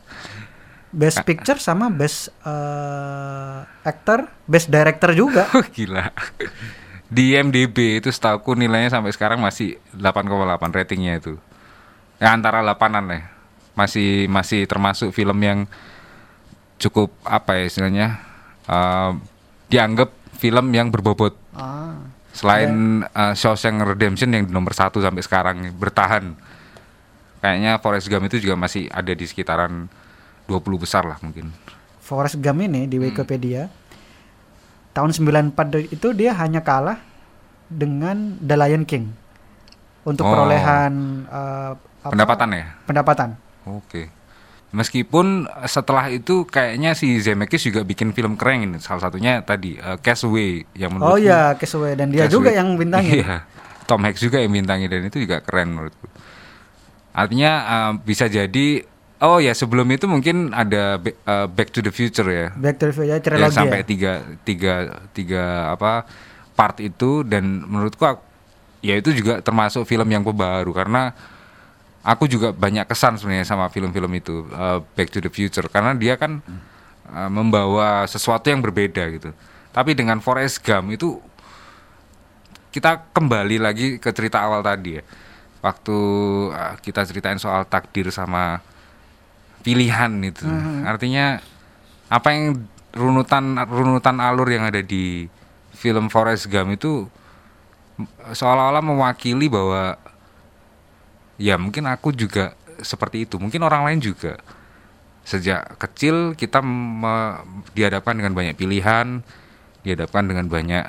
Best 0.94 1.26
Picture 1.26 1.58
sama 1.58 1.90
Best 1.90 2.30
eh, 2.46 3.58
Actor, 3.82 4.30
Best 4.46 4.70
Director 4.70 5.10
juga. 5.16 5.50
Gila. 5.74 6.14
Di 7.10 7.34
IMDb 7.34 7.98
itu 7.98 8.08
setahu 8.12 8.54
nilainya 8.54 8.94
sampai 8.94 9.10
sekarang 9.10 9.42
masih 9.42 9.82
8,8 9.98 10.30
ratingnya 10.70 11.18
itu. 11.18 11.34
Ya 12.22 12.30
antara 12.30 12.62
8-an 12.62 13.04
lah. 13.10 13.33
Masih 13.74 14.26
masih 14.26 14.64
termasuk 14.64 15.10
film 15.10 15.38
yang 15.38 15.66
cukup 16.76 17.10
apa 17.22 17.54
ya 17.54 17.64
istilahnya 17.66 18.06
eh, 18.64 19.10
dianggap 19.66 20.10
film 20.36 20.70
yang 20.70 20.90
berbobot 20.90 21.34
Ah. 21.54 21.94
selain 22.34 22.74
uh, 23.06 23.30
Shawshank 23.30 23.78
Redemption 23.80 24.26
yang 24.28 24.42
di 24.42 24.50
nomor 24.50 24.74
satu 24.74 24.98
sampai 24.98 25.22
sekarang 25.22 25.70
bertahan 25.72 26.34
kayaknya 27.38 27.78
Forrest 27.78 28.10
Gump 28.10 28.26
itu 28.26 28.42
juga 28.42 28.58
masih 28.58 28.90
ada 28.90 29.14
di 29.14 29.22
sekitaran 29.22 29.86
20 30.44 30.50
besar 30.76 31.06
lah 31.06 31.14
mungkin 31.22 31.54
Forrest 31.98 32.42
Gump 32.42 32.58
ini 32.58 32.84
Hmm. 32.84 32.90
di 32.90 32.98
Wikipedia 32.98 33.70
tahun 34.90 35.14
94 35.14 35.54
itu 35.88 36.10
dia 36.10 36.34
hanya 36.34 36.58
kalah 36.58 36.98
dengan 37.66 38.34
The 38.38 38.56
Lion 38.58 38.82
King 38.82 39.14
untuk 40.02 40.26
Oh. 40.26 40.34
perolehan 40.34 40.92
eh, 41.24 41.72
apa? 42.02 42.10
pendapatan 42.10 42.48
ya 42.50 42.64
pendapatan. 42.84 43.30
Oke. 43.66 44.08
Meskipun 44.74 45.46
setelah 45.70 46.10
itu 46.10 46.42
kayaknya 46.44 46.98
si 46.98 47.22
Zemeckis 47.22 47.62
juga 47.62 47.86
bikin 47.86 48.10
film 48.10 48.34
keren 48.34 48.66
ini. 48.66 48.78
Salah 48.82 49.06
satunya 49.06 49.38
tadi 49.38 49.78
uh, 49.78 50.02
Castaway 50.02 50.66
yang 50.74 50.98
Oh 50.98 51.14
menurutku- 51.14 51.22
ya, 51.22 51.54
Castaway. 51.54 51.94
Dan 51.94 52.10
dia 52.10 52.26
Castaway- 52.26 52.34
juga 52.34 52.50
yang 52.50 52.68
bintangin. 52.74 53.22
iya. 53.22 53.46
Tom 53.84 54.00
Hanks 54.02 54.18
juga 54.18 54.40
yang 54.40 54.50
bintangi 54.50 54.88
dan 54.88 55.04
itu 55.04 55.20
juga 55.20 55.44
keren 55.44 55.70
menurutku. 55.70 56.08
Artinya 57.14 57.50
uh, 57.62 57.92
bisa 58.00 58.26
jadi 58.26 58.82
oh 59.22 59.38
ya 59.38 59.54
sebelum 59.54 59.86
itu 59.88 60.10
mungkin 60.10 60.50
ada 60.50 60.98
uh, 60.98 61.46
Back 61.46 61.70
to 61.70 61.78
the 61.78 61.92
Future 61.92 62.26
ya. 62.26 62.48
Back 62.50 62.82
to 62.82 62.90
the 62.90 62.94
Future 62.96 63.06
ya, 63.06 63.20
yang 63.20 63.22
trilogi. 63.22 63.54
sampai 63.54 63.80
ya. 63.80 63.86
tiga 63.86 64.12
tiga 64.42 64.74
tiga 65.12 65.44
apa 65.70 66.02
part 66.58 66.82
itu. 66.82 67.22
Dan 67.22 67.62
menurutku 67.62 68.02
ya 68.80 68.98
itu 68.98 69.14
juga 69.14 69.38
termasuk 69.38 69.86
film 69.86 70.08
yang 70.08 70.26
pembaru. 70.26 70.74
Karena 70.74 71.14
aku 72.04 72.28
juga 72.28 72.52
banyak 72.52 72.84
kesan 72.84 73.16
sebenarnya 73.16 73.48
sama 73.48 73.72
film-film 73.72 74.12
itu 74.12 74.44
uh, 74.52 74.84
Back 74.92 75.08
to 75.10 75.24
the 75.24 75.32
Future. 75.32 75.66
Karena 75.72 75.96
dia 75.96 76.20
kan 76.20 76.44
uh, 77.08 77.30
membawa 77.32 78.04
sesuatu 78.04 78.52
yang 78.52 78.60
berbeda 78.60 79.08
gitu. 79.16 79.32
Tapi 79.72 79.96
dengan 79.96 80.20
Forrest 80.20 80.60
Gump 80.60 80.92
itu 80.92 81.18
kita 82.70 83.10
kembali 83.16 83.56
lagi 83.58 83.96
ke 83.96 84.12
cerita 84.12 84.44
awal 84.44 84.60
tadi 84.60 85.00
ya. 85.00 85.02
Waktu 85.64 85.98
uh, 86.52 86.76
kita 86.84 87.08
ceritain 87.08 87.40
soal 87.40 87.64
takdir 87.64 88.12
sama 88.12 88.60
pilihan 89.64 90.12
itu. 90.20 90.44
Artinya 90.84 91.40
apa 92.12 92.28
yang 92.36 92.68
runutan 92.92 93.58
runutan 93.64 94.20
alur 94.20 94.46
yang 94.52 94.68
ada 94.68 94.84
di 94.84 95.26
film 95.72 96.12
Forrest 96.12 96.52
Gump 96.52 96.76
itu 96.76 97.08
seolah-olah 98.30 98.84
mewakili 98.84 99.48
bahwa 99.48 99.96
ya 101.40 101.58
mungkin 101.58 101.86
aku 101.90 102.14
juga 102.14 102.54
seperti 102.82 103.26
itu. 103.28 103.38
Mungkin 103.38 103.62
orang 103.62 103.86
lain 103.86 104.00
juga. 104.02 104.38
Sejak 105.24 105.80
kecil 105.80 106.36
kita 106.36 106.60
me- 106.60 107.40
dihadapkan 107.72 108.12
dengan 108.12 108.36
banyak 108.36 108.54
pilihan 108.58 109.24
dihadapkan 109.84 110.24
dengan 110.24 110.48
banyak 110.48 110.84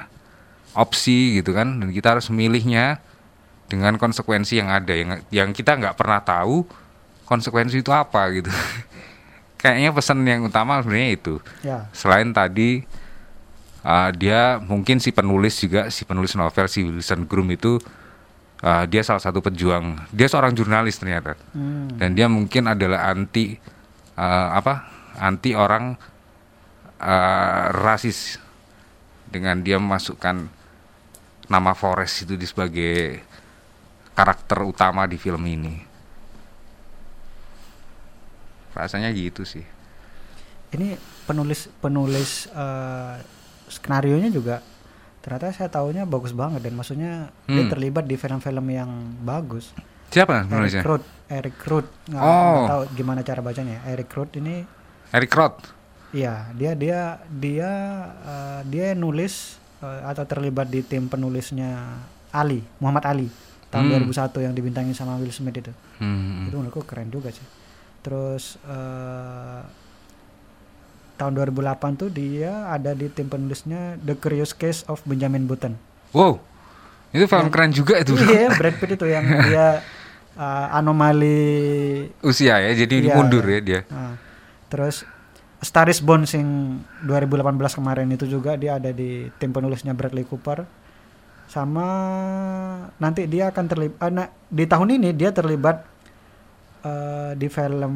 opsi 0.75 1.39
gitu 1.39 1.55
kan. 1.55 1.79
Dan 1.79 1.91
kita 1.91 2.17
harus 2.17 2.27
memilihnya 2.31 2.99
dengan 3.71 3.95
konsekuensi 3.95 4.59
yang 4.59 4.69
ada. 4.71 4.91
Yang 4.91 5.23
yang 5.31 5.49
kita 5.55 5.77
nggak 5.77 5.95
pernah 5.95 6.19
tahu 6.21 6.67
konsekuensi 7.25 7.81
itu 7.81 7.91
apa 7.91 8.27
gitu. 8.33 8.51
Kayaknya 9.61 9.89
pesan 9.95 10.21
yang 10.27 10.45
utama 10.45 10.77
sebenarnya 10.83 11.09
itu. 11.15 11.35
Ya. 11.65 11.89
selain 11.89 12.29
tadi 12.35 12.85
uh, 13.85 14.09
dia 14.13 14.57
mungkin 14.61 14.97
si 14.97 15.13
penulis 15.13 15.57
juga 15.61 15.93
si 15.93 16.03
penulis 16.03 16.33
novel 16.33 16.65
si 16.65 16.81
Wilson 16.81 17.29
Groom 17.29 17.53
itu 17.53 17.77
uh, 18.65 18.83
dia 18.89 19.05
salah 19.05 19.21
satu 19.21 19.45
pejuang. 19.45 20.09
Dia 20.09 20.25
seorang 20.25 20.57
jurnalis 20.57 20.97
ternyata. 20.97 21.37
Hmm. 21.53 21.93
dan 22.01 22.17
dia 22.17 22.25
mungkin 22.25 22.65
adalah 22.65 23.13
anti 23.13 23.53
uh, 24.17 24.49
apa 24.57 24.89
anti 25.21 25.53
orang 25.53 25.93
uh, 26.99 27.65
rasis. 27.71 28.41
Dengan 29.25 29.59
dia 29.59 29.75
memasukkan 29.75 30.47
nama 31.51 31.71
Forrest 31.75 32.23
itu 32.23 32.39
di 32.39 32.47
sebagai 32.47 33.19
karakter 34.15 34.63
utama 34.63 35.03
di 35.05 35.19
film 35.19 35.43
ini. 35.43 35.75
Rasanya 38.71 39.11
gitu 39.11 39.43
sih. 39.43 39.65
Ini 40.71 40.95
penulis 41.27 41.67
penulis 41.79 42.47
eh, 42.51 43.15
skenario 43.67 44.19
nya 44.19 44.29
juga 44.31 44.59
ternyata 45.25 45.49
saya 45.49 45.67
tahunya 45.67 46.05
bagus 46.05 46.31
banget 46.31 46.61
dan 46.61 46.73
maksudnya 46.73 47.11
dia 47.43 47.57
Hmm. 47.59 47.67
terlibat 47.67 48.05
di 48.05 48.13
film-film 48.13 48.65
yang 48.69 48.89
bagus. 49.19 49.73
siapa 50.07 50.45
Eric 50.45 50.85
Roth, 50.85 51.05
Eric 51.27 51.57
Roth, 51.65 51.89
nggak 52.05 52.21
Oh. 52.21 52.63
tahu 52.63 52.81
gimana 52.93 53.19
cara 53.19 53.41
bacanya. 53.41 53.81
Eric 53.83 54.07
Roth 54.11 54.31
ini, 54.35 54.61
Eric 55.09 55.33
Roth 55.33 55.73
iya 56.11 56.47
dia 56.51 56.71
dia 56.73 56.99
dia 57.27 57.71
eh, 58.21 58.61
dia 58.63 58.93
nulis 58.93 59.57
eh, 59.77 60.01
atau 60.05 60.23
terlibat 60.23 60.69
di 60.69 60.79
tim 60.79 61.05
penulisnya 61.05 61.99
Ali 62.31 62.61
Muhammad 62.77 63.03
Ali 63.07 63.27
tahun 63.67 63.89
Hmm. 63.89 64.05
2001 64.05 64.39
yang 64.39 64.53
dibintangi 64.53 64.93
sama 64.93 65.17
Will 65.17 65.33
Smith 65.33 65.57
itu. 65.57 65.73
Hmm. 65.97 66.45
Itu 66.45 66.55
menurutku 66.55 66.83
keren 66.83 67.09
juga 67.09 67.27
sih. 67.29 67.43
Terus 67.99 68.61
eh, 68.63 69.61
tahun 71.15 71.39
2008 71.39 72.01
tuh 72.01 72.09
dia 72.11 72.67
ada 72.71 72.91
di 72.91 73.07
tim 73.07 73.31
penulisnya 73.31 73.95
The 74.03 74.19
Curious 74.19 74.51
Case 74.51 74.83
of 74.91 74.99
Benjamin 75.07 75.47
Button. 75.47 75.79
Wow, 76.11 76.39
itu 77.15 77.25
film 77.27 77.47
keren 77.51 77.71
juga 77.71 77.99
itu. 78.03 78.15
Iya, 78.15 78.51
Brad 78.59 78.75
Pitt 78.79 78.99
itu 78.99 79.07
yang 79.07 79.23
dia 79.23 79.79
eh, 80.35 80.67
anomali 80.75 82.07
Usia 82.19 82.59
ya, 82.59 82.71
jadi 82.75 83.11
Iya, 83.11 83.15
mundur 83.15 83.43
ya 83.47 83.59
dia. 83.63 83.79
Nah, 83.87 84.19
terus 84.67 85.07
Star 85.63 85.87
is 85.89 86.03
Born 86.03 86.27
sing 86.27 86.45
2018 87.07 87.79
kemarin 87.79 88.07
itu 88.11 88.27
juga 88.27 88.59
dia 88.59 88.77
ada 88.77 88.91
di 88.91 89.31
tim 89.39 89.49
penulisnya 89.55 89.95
Bradley 89.95 90.27
Cooper 90.27 90.67
sama 91.45 91.87
nanti 92.97 93.29
dia 93.29 93.53
akan 93.53 93.65
terlibat 93.69 94.11
di 94.49 94.65
tahun 94.65 94.97
ini 94.97 95.09
dia 95.13 95.29
terlibat 95.29 95.85
eh, 96.83 97.31
di 97.37 97.47
film 97.47 97.93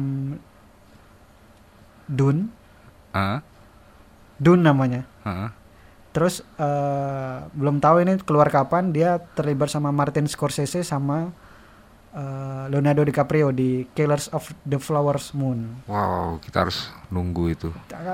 Dune 2.10 2.59
Heeh. 3.12 3.38
Dune 4.36 4.62
namanya 4.62 5.04
heeh. 5.22 5.50
terus 6.10 6.40
eh, 6.56 7.36
belum 7.50 7.78
tahu 7.78 8.00
ini 8.00 8.18
keluar 8.18 8.48
kapan 8.48 8.88
dia 8.88 9.16
terlibat 9.30 9.68
sama 9.68 9.90
Martin 9.90 10.24
Scorsese 10.24 10.80
sama 10.80 11.30
eh, 12.10 12.64
Leonardo 12.66 13.02
DiCaprio 13.02 13.50
di 13.50 13.86
Killers 13.88 14.26
of 14.28 14.42
the 14.64 14.76
Flowers 14.76 15.30
Moon 15.32 15.84
Wow, 15.84 16.38
kita 16.38 16.64
harus 16.64 16.90
nunggu 17.08 17.44
itu. 17.48 17.68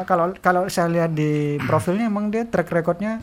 kalau 0.05 0.35
kalau 0.37 0.67
saya 0.67 0.89
lihat 0.89 1.11
di 1.11 1.33
profilnya 1.63 2.09
emang 2.11 2.29
dia 2.29 2.45
track 2.45 2.69
recordnya 2.71 3.21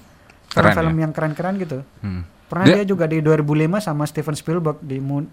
Keren 0.49 0.71
film 0.71 0.95
ya? 0.95 1.01
yang 1.01 1.11
keren-keren 1.11 1.55
gitu 1.57 1.81
Hmm. 1.99 2.23
pernah 2.45 2.65
Dia- 2.65 2.75
dia 2.79 2.85
juga 2.87 3.05
di 3.05 3.19
2005 3.19 3.43
sama 3.79 4.05
Steven 4.05 4.33
Spielberg 4.33 4.77
di 4.79 4.97
Moon, 4.97 5.25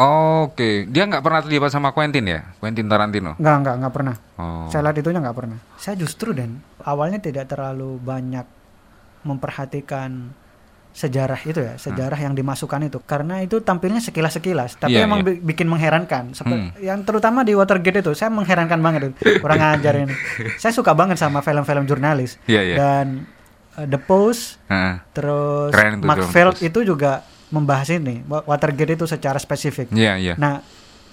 Oke, 0.00 0.86
dia 0.86 1.04
nggak 1.04 1.20
pernah 1.20 1.40
terlibat 1.40 1.68
sama 1.68 1.90
Quentin 1.90 2.24
ya? 2.24 2.40
Quentin 2.56 2.86
Tarantino. 2.86 3.36
nggak 3.36 3.56
nggak 3.58 3.74
nggak 3.76 3.92
pernah 3.92 4.16
Oh. 4.34 4.64
Saya 4.66 4.80
lihat 4.82 4.96
itunya 4.96 5.20
nggak 5.20 5.36
pernah. 5.36 5.60
Saya 5.76 5.94
justru 5.94 6.32
dan 6.32 6.56
awalnya 6.80 7.18
tidak 7.18 7.44
terlalu 7.46 8.00
banyak 8.00 8.48
memperhatikan 9.20 10.32
sejarah 10.90 11.38
itu 11.40 11.60
ya, 11.60 11.76
sejarah 11.76 12.18
yang 12.18 12.32
dimasukkan 12.32 12.82
itu 12.82 12.98
karena 13.00 13.38
itu 13.38 13.60
tampilnya 13.60 14.00
sekilas-sekilas, 14.00 14.74
tapi 14.76 14.96
Iya, 14.96 15.04
emang 15.04 15.22
bi- 15.22 15.38
bikin 15.38 15.68
mengherankan. 15.68 16.32
Sepe- 16.32 16.50
Hmm. 16.50 16.70
Yang 16.76 17.00
terutama 17.04 17.44
di 17.44 17.52
Watergate 17.52 18.00
itu, 18.00 18.10
saya 18.12 18.26
mengherankan 18.28 18.74
banget 18.76 19.00
itu. 19.06 19.38
Kurang 19.38 19.60
ajar 19.60 19.94
ini. 20.00 20.10
Saya 20.58 20.72
suka 20.72 20.90
banget 20.92 21.14
sama 21.14 21.40
film-film 21.40 21.84
jurnalis 21.84 22.42
Iya, 22.44 22.62
iya. 22.64 22.76
dan 22.76 23.06
uh, 23.76 23.86
The 23.86 24.00
Post, 24.00 24.58
Heeh. 24.66 24.94
terus 25.12 25.70
Keren 25.70 26.00
itu, 26.00 26.06
Mark 26.08 26.18
The 26.18 26.28
Feld 26.28 26.56
Post. 26.56 26.64
itu 26.64 26.80
juga 26.84 27.22
membahas 27.50 27.90
ini 27.90 28.22
Wa- 28.24 28.46
Watergate 28.46 28.94
itu 28.94 29.04
secara 29.04 29.36
spesifik. 29.36 29.90
Iya, 29.90 30.14
iya. 30.16 30.34
Nah, 30.34 30.62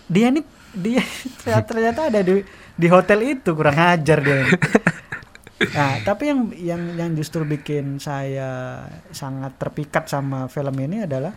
dia 0.06 0.30
nih 0.30 0.45
dia 0.71 1.02
ternyata- 1.41 1.67
ternyata 1.67 2.02
ada 2.08 2.19
di 2.21 2.45
di 2.73 2.88
hotel 2.88 3.19
itu 3.36 3.52
kurang 3.52 3.76
ajar 3.76 4.21
dia. 4.21 4.38
ini. 4.39 4.54
Nah, 5.73 5.97
tapi 6.06 6.30
yang 6.30 6.39
yang 6.54 6.82
yang 6.95 7.12
justru 7.12 7.41
bikin 7.41 7.97
saya 7.97 8.86
sangat 9.10 9.58
terpikat 9.58 10.06
sama 10.06 10.45
film 10.45 10.78
ini 10.78 11.02
adalah 11.04 11.34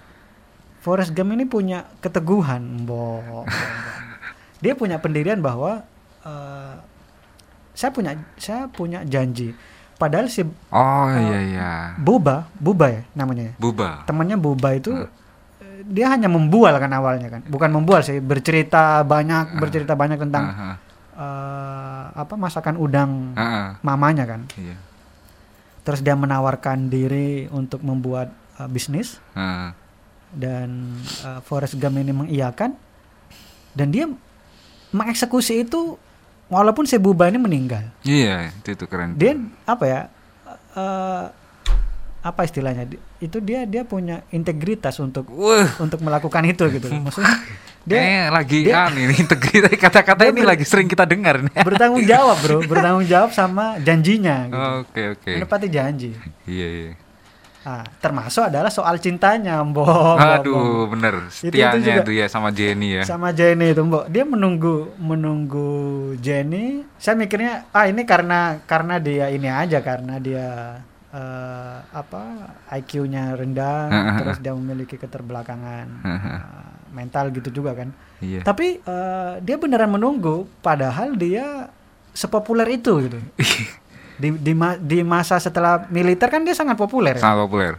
Forrest 0.80 1.12
Gump 1.12 1.32
ini 1.32 1.44
punya 1.44 1.88
keteguhan, 1.98 2.84
Bo. 2.84 3.20
Bo, 3.20 3.40
Bo. 3.40 3.40
Dia 4.60 4.76
punya 4.76 5.00
pendirian 5.00 5.40
bahwa 5.40 5.84
eh, 6.20 6.74
saya 7.72 7.90
punya 7.90 8.12
saya 8.36 8.68
punya 8.68 9.00
janji. 9.02 9.56
Padahal 10.00 10.26
si 10.26 10.40
Oh, 10.72 11.06
iya 11.12 11.38
iya. 11.44 11.70
Buba, 11.94 12.48
Buba 12.56 12.88
ya 12.88 13.02
namanya 13.12 13.52
ya 13.52 13.54
Buba. 13.54 14.02
temannya 14.02 14.34
Boba 14.34 14.72
itu 14.72 14.96
eh, 15.60 15.84
dia 15.84 16.08
hanya 16.08 16.24
membual 16.26 16.72
kan 16.74 16.88
awalnya 16.90 17.28
kan 17.28 17.44
bukan 17.44 17.68
membual 17.68 18.00
sih 18.00 18.16
bercerita 18.16 19.00
banyak 19.02 19.60
bercerita 19.60 19.92
banyak 19.92 20.16
tentang 20.18 20.44
Heeh. 20.48 20.74
eh, 21.14 22.04
apa 22.16 22.34
masakan 22.34 22.76
udang 22.76 23.36
Heeh. 23.36 23.76
mamanya 23.80 24.24
kan 24.24 24.48
Iya. 24.56 24.80
terus 25.80 26.00
dia 26.00 26.12
menawarkan 26.14 26.88
diri 26.88 27.44
untuk 27.50 27.80
membuat 27.80 28.32
eh, 28.56 28.66
bisnis 28.66 29.20
Heeh. 29.32 29.76
dan 30.32 30.96
eh, 31.20 31.40
Forrest 31.42 31.76
Gump 31.76 31.96
ini 31.96 32.12
mengiyakan 32.14 32.72
dan 33.70 33.88
dia 33.88 34.08
mengeksekusi 34.90 35.62
itu 35.62 36.00
walaupun 36.50 36.84
si 36.84 36.96
Buba 36.96 37.26
ini 37.26 37.38
meninggal 37.38 37.88
Iya, 38.02 38.50
itu 38.52 38.74
itu 38.74 38.84
keren. 38.84 39.14
dia 39.14 39.32
apa 39.64 39.84
ya 39.84 40.00
eh, 40.72 41.24
apa 42.20 42.40
istilahnya 42.42 42.84
itu 43.16 43.38
dia 43.38 43.64
dia 43.64 43.80
punya 43.82 44.20
integritas 44.28 44.98
untuk 44.98 45.24
Wah, 45.30 45.64
untuk 45.78 46.00
melakukan 46.00 46.44
itu 46.44 46.68
gitu 46.68 46.92
maksudnya 47.00 47.32
dia 47.80 47.96
kayaknya 47.96 48.24
lagi 48.28 48.58
dia- 48.60 48.74
kan 48.76 48.92
ini 48.92 49.14
integritas 49.16 49.72
kata-kata 49.74 50.22
ini 50.26 50.36
ber- 50.38 50.50
lagi 50.50 50.64
sering 50.64 50.84
kita 50.84 51.04
dengar 51.04 51.40
nih. 51.40 51.64
bertanggung 51.64 52.04
jawab 52.04 52.36
bro 52.38 52.58
bertanggung 52.70 53.06
jawab 53.06 53.30
sama 53.30 53.80
janjinya 53.80 54.36
gitu 54.46 54.68
Oke, 54.84 55.02
oke. 55.14 55.30
menepati 55.34 55.66
janji 55.66 56.10
Iya, 56.44 56.68
iya. 56.68 56.92
Ah, 57.70 57.82
termasuk 57.96 58.42
adalah 58.44 58.66
soal 58.68 58.98
cintanya 58.98 59.62
mbok 59.62 59.86
Mbok, 59.86 60.16
Mbok. 60.16 60.34
Aduh, 60.36 60.82
bener. 60.88 61.14
itu 61.22 61.46
Setianya 61.46 61.78
juga- 61.78 62.02
itu 62.02 62.12
ya 62.12 62.26
sama 62.26 62.50
Jenny 62.50 62.88
ya. 62.92 63.02
sama 63.04 63.30
Jenny 63.30 63.70
itu 63.70 63.80
mbok 63.80 64.06
dia 64.06 64.24
menunggu 64.24 64.90
menunggu 64.96 65.70
Jenny 66.16 66.82
saya 66.96 67.14
mikirnya 67.14 67.70
ah 67.70 67.84
ini 67.84 68.02
karena 68.02 68.40
karena 68.60 68.98
dia 68.98 69.28
ini 69.28 69.46
aja 69.46 69.78
karena 69.80 70.18
dia 70.18 70.48
eh, 71.10 71.76
apa 71.88 72.22
IQ-nya 72.72 73.34
rendah 73.34 73.86
terus 74.18 74.38
dia 74.38 74.50
memiliki 74.50 74.94
keterbelakangan 74.94 75.86
eh, 76.04 76.42
mental 76.90 77.30
gitu 77.30 77.50
juga 77.54 77.74
kan 77.74 77.90
Iya. 78.20 78.42
tapi 78.42 78.78
eh, 78.78 79.32
dia 79.40 79.56
beneran 79.56 79.88
menunggu 79.88 80.44
padahal 80.60 81.14
dia 81.14 81.72
sepopuler 82.12 82.68
itu 82.68 83.00
gitu 83.00 83.16
di 84.20 84.28
di, 84.36 84.52
ma- 84.52 84.76
di 84.76 85.00
masa 85.00 85.40
setelah 85.40 85.88
militer 85.88 86.28
kan 86.28 86.44
dia 86.44 86.52
sangat 86.52 86.76
populer 86.76 87.16
ya. 87.16 87.22
Sangat 87.24 87.40
populer. 87.48 87.74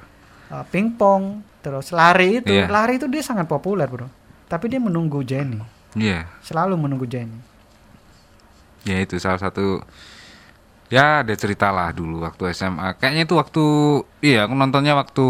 Eh, 0.50 0.66
pingpong 0.68 1.40
terus 1.62 1.94
lari 1.94 2.42
itu 2.42 2.50
Iya. 2.50 2.66
lari 2.66 2.98
itu 2.98 3.06
dia 3.06 3.22
sangat 3.22 3.46
populer 3.46 3.86
bro 3.86 4.10
tapi 4.50 4.66
dia 4.66 4.82
menunggu 4.82 5.22
Jenny 5.22 5.62
Iya. 5.94 6.26
selalu 6.42 6.74
menunggu 6.76 7.06
Jenny 7.06 7.38
Ya 8.82 8.98
itu 8.98 9.16
salah 9.16 9.38
satu 9.38 9.86
ya 10.90 11.22
ada 11.22 11.32
cerita 11.38 11.70
lah 11.70 11.94
dulu 11.94 12.26
waktu 12.26 12.50
SMA. 12.52 12.98
Kayaknya 12.98 13.24
itu 13.24 13.36
waktu 13.38 13.64
iya 14.20 14.44
aku 14.44 14.58
nontonnya 14.58 14.98
waktu 14.98 15.26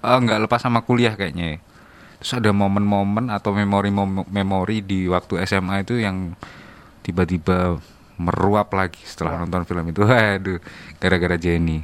eh, 0.00 0.18
nggak 0.22 0.46
lepas 0.46 0.62
sama 0.62 0.80
kuliah 0.80 1.12
kayaknya. 1.12 1.58
Terus 2.22 2.38
ada 2.38 2.54
momen-momen 2.54 3.28
atau 3.28 3.50
memori-memori 3.52 4.78
di 4.80 5.10
waktu 5.10 5.42
SMA 5.42 5.82
itu 5.82 5.98
yang 5.98 6.32
tiba-tiba 7.02 7.82
meruap 8.20 8.70
lagi 8.74 9.00
setelah 9.04 9.40
nonton 9.40 9.66
film 9.66 9.84
itu. 9.90 10.02
Waduh, 10.08 10.60
gara-gara 10.98 11.36
Jenny. 11.38 11.82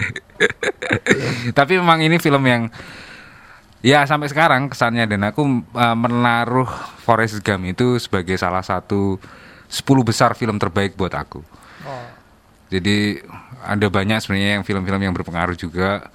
Tapi 1.58 1.72
memang 1.76 2.00
ini 2.00 2.16
film 2.16 2.42
yang 2.46 2.72
Ya 3.80 4.04
sampai 4.04 4.28
sekarang 4.28 4.68
kesannya 4.68 5.08
dan 5.08 5.24
aku 5.24 5.64
uh, 5.72 5.96
menaruh 5.96 6.68
Forrest 7.00 7.40
Gump 7.40 7.64
itu 7.64 7.96
sebagai 7.96 8.36
salah 8.36 8.60
satu 8.60 9.16
10 9.72 9.80
besar 10.04 10.36
film 10.36 10.60
terbaik 10.60 11.00
buat 11.00 11.16
aku. 11.16 11.40
oh 11.88 12.06
Jadi 12.68 13.24
ada 13.64 13.88
banyak 13.88 14.20
sebenarnya 14.20 14.60
yang 14.60 14.64
film-film 14.68 15.00
yang 15.00 15.16
berpengaruh 15.16 15.56
juga. 15.56 16.12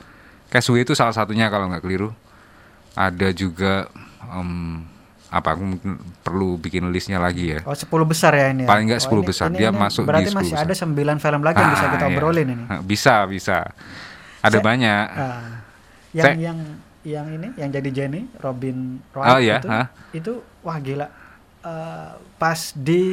Castaway 0.53 0.85
itu 0.85 0.93
salah 0.93 1.11
satunya 1.11 1.49
kalau 1.49 1.65
nggak 1.73 1.81
keliru. 1.81 2.13
Ada 2.93 3.33
juga 3.33 3.89
em, 4.29 4.85
apa 5.27 5.49
aku 5.51 5.63
mungkin 5.65 5.91
perlu 6.19 6.55
bikin 6.55 6.85
listnya 6.89 7.17
lagi 7.17 7.51
ya. 7.51 7.59
oh 7.61 7.73
10 7.73 7.85
besar 8.05 8.31
ya 8.31 8.49
ini 8.49 8.63
ya? 8.63 8.67
Paling 8.67 8.85
nggak 8.87 9.01
Oh, 9.01 9.05
10 9.07 9.15
ini- 9.15 9.25
besar. 9.25 9.47
ini- 9.47 9.57
Dia 9.57 9.69
ini 9.69 9.77
masuk 9.77 10.01
di 10.01 10.07
berarti 10.07 10.29
10 10.29 10.37
masih 10.37 10.53
besar. 10.53 10.63
ada 10.63 10.73
9 10.75 11.17
film 11.17 11.41
lagi 11.41 11.57
yang 11.57 11.71
bisa 11.71 11.85
Ah, 11.85 11.91
kita 11.91 12.05
iya. 12.05 12.11
obrolin 12.11 12.47
ini 12.47 12.63
Bisa, 12.81 13.15
bisa. 13.25 13.57
Ada 14.39 14.49
Saya- 14.51 14.63
banyak. 14.63 15.05
Ah, 15.09 15.43
yang 16.11 16.25
Saya- 16.25 16.39
yang 16.39 16.57
yang 17.03 17.25
ini 17.31 17.47
yang 17.55 17.69
jadi 17.69 17.89
Jenny 17.91 18.25
Robin 18.35 18.77
Wright 19.11 19.27
Oh, 19.27 19.37
iya, 19.37 19.57
itu 19.57 19.67
hah? 19.67 19.85
itu 20.11 20.31
wah 20.61 20.77
gila 20.77 21.07
Eh, 21.61 22.09
pas 22.37 22.59
di 22.75 23.05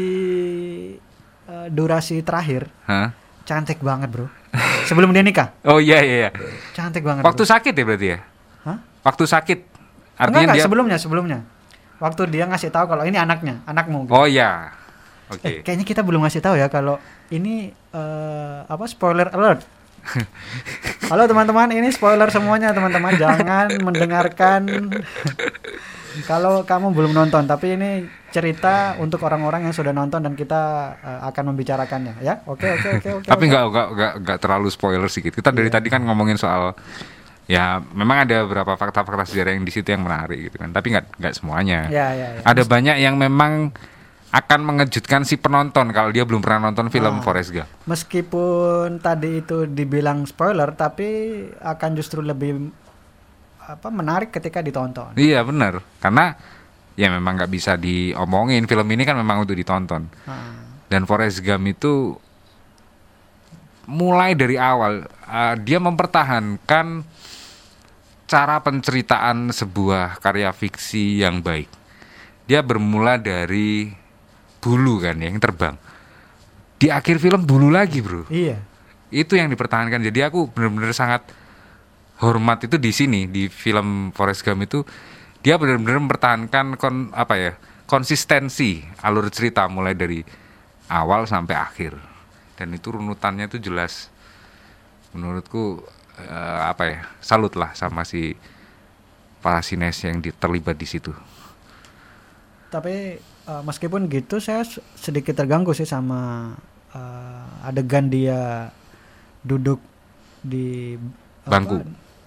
eh, 1.42 1.68
durasi 1.68 2.20
terakhir 2.20 2.68
Hah? 2.82 3.12
cantik 3.42 3.80
banget 3.80 4.08
bro 4.08 4.28
sebelum 4.84 5.08
dia 5.10 5.20
nikah 5.20 5.56
Oh 5.64 5.76
iya 5.76 5.98
iya. 5.98 6.16
iya. 6.22 6.30
cantik 6.70 7.00
banget 7.00 7.20
Waktu 7.22 7.42
bro. 7.42 7.48
sakit 7.48 7.72
ya 7.72 7.82
berarti 7.82 8.06
ya? 8.08 8.18
Hah? 8.62 8.78
Waktu 9.02 9.24
sakit. 9.26 9.58
enggak, 9.58 10.20
Artinya 10.20 10.40
enggak, 10.42 10.54
dia 10.54 10.64
sebelumnya 10.64 10.96
sebelumnya 10.96 11.38
waktu 12.02 12.26
dia 12.26 12.50
ngasih 12.50 12.74
tahu 12.74 12.90
kalau 12.90 13.06
ini 13.06 13.14
anaknya 13.14 13.62
anakmu 13.62 14.10
gitu. 14.10 14.18
Oh 14.18 14.26
iya. 14.26 14.74
Eh, 15.30 15.38
Oke. 15.38 15.50
kayaknya 15.62 15.86
kita 15.86 16.02
belum 16.02 16.26
ngasih 16.26 16.42
tahu 16.42 16.58
ya 16.58 16.66
kalau 16.66 16.98
ini 17.30 17.70
eh, 17.70 18.58
apa 18.66 18.84
spoiler 18.90 19.30
alert. 19.30 19.62
Halo 21.10 21.30
teman-teman, 21.30 21.70
ini 21.70 21.94
spoiler 21.94 22.26
semuanya 22.26 22.74
teman-teman. 22.74 23.14
Jangan 23.14 23.70
mendengarkan 23.78 24.90
kalau 26.26 26.66
kamu 26.66 26.90
belum 26.90 27.12
nonton. 27.14 27.46
Tapi 27.46 27.78
ini 27.78 27.90
cerita 28.32 28.98
untuk 28.98 29.22
orang-orang 29.22 29.68
yang 29.68 29.74
sudah 29.76 29.94
nonton 29.94 30.20
dan 30.20 30.34
kita 30.34 30.62
eh, 30.98 31.20
akan 31.30 31.54
membicarakannya. 31.54 32.18
Ya, 32.18 32.42
oke 32.44 32.66
oke 32.66 32.88
oke 32.98 33.08
oke. 33.22 33.28
Tapi 33.30 33.44
oke. 33.46 33.50
nggak 33.54 33.64
nggak 33.70 33.88
nggak 33.94 34.12
nggak 34.26 34.38
terlalu 34.42 34.68
spoiler 34.74 35.06
sedikit. 35.06 35.38
Kita 35.38 35.54
dari 35.54 35.70
Iya. 35.70 35.78
tadi 35.78 35.88
kan 35.88 36.02
ngomongin 36.02 36.34
soal 36.34 36.74
ya 37.50 37.82
memang 37.92 38.24
ada 38.24 38.46
beberapa 38.46 38.78
fakta-fakta 38.78 39.26
sejarah 39.28 39.52
yang 39.58 39.66
di 39.66 39.72
situ 39.74 39.90
yang 39.90 40.02
menarik 40.06 40.50
gitu 40.50 40.56
kan. 40.62 40.70
Tapi 40.70 40.86
nggak 40.94 41.06
nggak 41.18 41.34
semuanya. 41.34 41.90
Ya 41.90 42.14
ya 42.14 42.28
ya. 42.38 42.40
Ada 42.46 42.62
banyak 42.64 42.96
yang 43.02 43.18
memang 43.18 43.74
akan 44.32 44.60
mengejutkan 44.64 45.28
si 45.28 45.36
penonton 45.36 45.92
kalau 45.92 46.08
dia 46.08 46.24
belum 46.24 46.40
pernah 46.40 46.72
nonton 46.72 46.88
film 46.88 47.20
Ah. 47.20 47.22
Forrest 47.22 47.52
Gump. 47.52 47.68
Meskipun 47.84 48.96
tadi 49.04 49.44
itu 49.44 49.68
dibilang 49.68 50.24
spoiler, 50.24 50.72
tapi 50.72 51.44
akan 51.60 51.90
justru 51.92 52.24
lebih 52.24 52.72
apa 53.62 53.92
menarik 53.92 54.32
ketika 54.32 54.64
ditonton. 54.64 55.12
Iya 55.20 55.44
benar. 55.44 55.84
Karena 56.00 56.32
ya 56.96 57.12
memang 57.12 57.36
nggak 57.36 57.52
bisa 57.52 57.76
diomongin. 57.76 58.64
Film 58.64 58.88
ini 58.88 59.04
kan 59.04 59.20
memang 59.20 59.44
untuk 59.44 59.52
ditonton. 59.52 60.08
Ah. 60.24 60.64
Dan 60.88 61.04
Forrest 61.04 61.44
Gump 61.44 61.68
itu 61.68 62.16
mulai 63.84 64.32
dari 64.32 64.56
awal 64.56 65.04
uh, 65.26 65.54
dia 65.58 65.76
mempertahankan 65.76 67.02
cara 68.32 68.64
penceritaan 68.64 69.52
sebuah 69.52 70.16
karya 70.24 70.48
fiksi 70.56 71.20
yang 71.20 71.44
baik. 71.44 71.68
Dia 72.48 72.64
bermula 72.64 73.20
dari 73.20 73.92
bulu 74.56 75.04
kan 75.04 75.20
yang 75.20 75.36
terbang. 75.36 75.76
Di 76.80 76.88
akhir 76.88 77.20
film 77.20 77.44
bulu 77.44 77.68
lagi, 77.68 78.00
Bro. 78.00 78.32
Iya. 78.32 78.56
Itu 79.12 79.36
yang 79.36 79.52
dipertahankan. 79.52 80.00
Jadi 80.00 80.24
aku 80.24 80.48
benar-benar 80.48 80.96
sangat 80.96 81.28
hormat 82.24 82.64
itu 82.64 82.80
di 82.80 82.88
sini 82.88 83.28
di 83.28 83.52
film 83.52 84.16
Forrest 84.16 84.48
Gump 84.48 84.64
itu 84.64 84.80
dia 85.44 85.60
benar-benar 85.60 86.00
mempertahankan 86.00 86.80
kon 86.80 87.12
apa 87.12 87.36
ya? 87.36 87.52
konsistensi 87.84 88.80
alur 89.04 89.28
cerita 89.28 89.68
mulai 89.68 89.92
dari 89.92 90.24
awal 90.88 91.28
sampai 91.28 91.52
akhir. 91.52 91.92
Dan 92.56 92.72
itu 92.72 92.96
runutannya 92.96 93.52
itu 93.52 93.60
jelas 93.60 94.08
menurutku 95.12 95.84
eh, 96.22 96.60
apa 96.64 96.82
ya? 96.84 96.98
Salut 97.18 97.52
lah 97.52 97.70
sama 97.72 98.02
si 98.02 98.32
para 99.38 99.58
sines 99.60 99.98
yang 100.00 100.18
di- 100.18 100.30
terlibat 100.32 100.74
di 100.74 100.86
situ. 100.86 101.10
Tapi 102.68 102.94
eh, 103.20 103.62
meskipun 103.62 104.06
gitu 104.06 104.38
saya 104.38 104.64
sedikit 104.96 105.34
terganggu 105.34 105.72
sih 105.72 105.84
sama 105.84 106.52
eh, 106.90 107.66
adegan 107.66 108.06
dia 108.06 108.70
duduk 109.42 109.82
di 110.40 110.94
apa, 111.42 111.50
Bangku. 111.52 111.76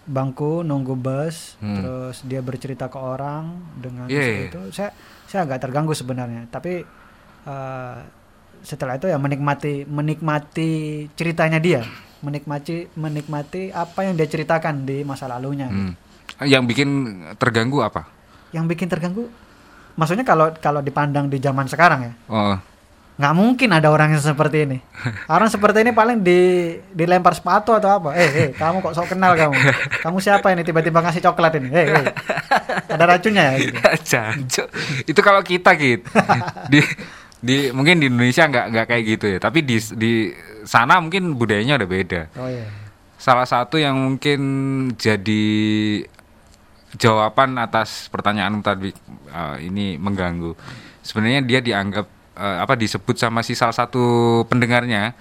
bangku 0.05 0.51
nunggu 0.61 0.93
bus 0.93 1.55
Hmm. 1.57 1.79
terus 1.79 2.21
dia 2.21 2.39
bercerita 2.39 2.85
ke 2.85 2.95
orang 2.95 3.47
dengan 3.75 4.05
Iya, 4.05 4.19
seperti 4.21 4.35
iya. 4.37 4.47
itu 4.47 4.61
saya 4.71 4.89
saya 5.25 5.41
agak 5.43 5.59
terganggu 5.61 5.91
sebenarnya 5.91 6.45
tapi 6.47 6.83
eh, 7.45 7.97
setelah 8.65 8.97
itu 8.97 9.05
ya 9.07 9.21
menikmati 9.21 9.85
menikmati 9.85 11.05
ceritanya 11.13 11.61
dia. 11.61 11.85
Menikmati 12.25 12.89
menikmati 12.97 13.69
apa 13.69 14.03
yang 14.03 14.17
dia 14.17 14.25
ceritakan 14.25 14.83
di 14.83 15.05
masa 15.05 15.29
lalunya. 15.29 15.69
Hmm. 15.69 15.93
Yang 16.41 16.63
bikin 16.73 16.89
terganggu 17.37 17.85
apa? 17.85 18.15
yang 18.55 18.65
bikin 18.71 18.87
terganggu? 18.87 19.27
Maksudnya 19.99 20.23
kalau 20.23 20.55
kalau 20.63 20.79
dipandang 20.79 21.27
di 21.27 21.39
zaman 21.39 21.67
sekarang 21.67 21.99
ya 22.03 22.13
Oh, 22.27 22.55
nggak 23.15 23.33
mungkin 23.35 23.69
ada 23.71 23.87
orang 23.87 24.11
yang 24.11 24.19
seperti 24.19 24.67
ini. 24.67 24.77
Orang 25.35 25.47
seperti 25.47 25.87
ini 25.87 25.95
paling 25.95 26.19
di 26.19 26.75
dilempar 26.91 27.31
sepatu 27.31 27.71
atau 27.71 27.87
apa? 27.87 28.09
Eh 28.11 28.27
eh 28.27 28.49
kamu 28.51 28.83
kok 28.83 28.91
sok 28.91 29.15
kenal 29.15 29.39
kamu? 29.39 29.55
Kamu 30.03 30.17
siapa 30.19 30.51
ini 30.51 30.67
tiba-tiba 30.67 30.99
ngasih 30.99 31.23
coklat 31.23 31.55
ini? 31.63 31.71
Eh 31.71 31.87
eh. 31.95 32.05
Ada 32.91 33.03
racunnya 33.07 33.55
ya? 33.55 33.57
Gitu. 34.43 34.63
Itu 35.07 35.19
kalau 35.23 35.39
kita 35.47 35.79
gitu. 35.79 36.03
di 36.71 36.83
di 37.45 37.69
mungkin 37.69 38.01
di 38.01 38.09
Indonesia 38.09 38.49
nggak 38.49 38.65
nggak 38.73 38.85
kayak 38.89 39.03
gitu 39.05 39.25
ya, 39.29 39.37
tapi 39.37 39.61
di 39.61 39.77
di 39.93 40.33
sana 40.65 40.97
mungkin 40.97 41.37
budayanya 41.37 41.77
udah 41.77 41.89
beda. 41.89 42.21
oh 42.41 42.49
iya 42.49 42.65
Salah 43.21 43.45
satu 43.45 43.77
yang 43.77 43.95
mungkin 43.95 44.41
jadi 44.97 45.45
jawaban 46.97 47.57
atas 47.61 48.09
pertanyaanmu 48.09 48.61
tadi 48.65 48.89
eh, 49.29 49.57
ini 49.61 50.01
mengganggu. 50.01 50.57
Sebenarnya 51.05 51.41
dia 51.45 51.59
dianggap 51.61 52.05
eh, 52.33 52.57
apa 52.65 52.73
disebut 52.73 53.15
sama 53.15 53.45
si 53.45 53.53
salah 53.53 53.77
satu 53.77 54.41
pendengarnya 54.49 55.13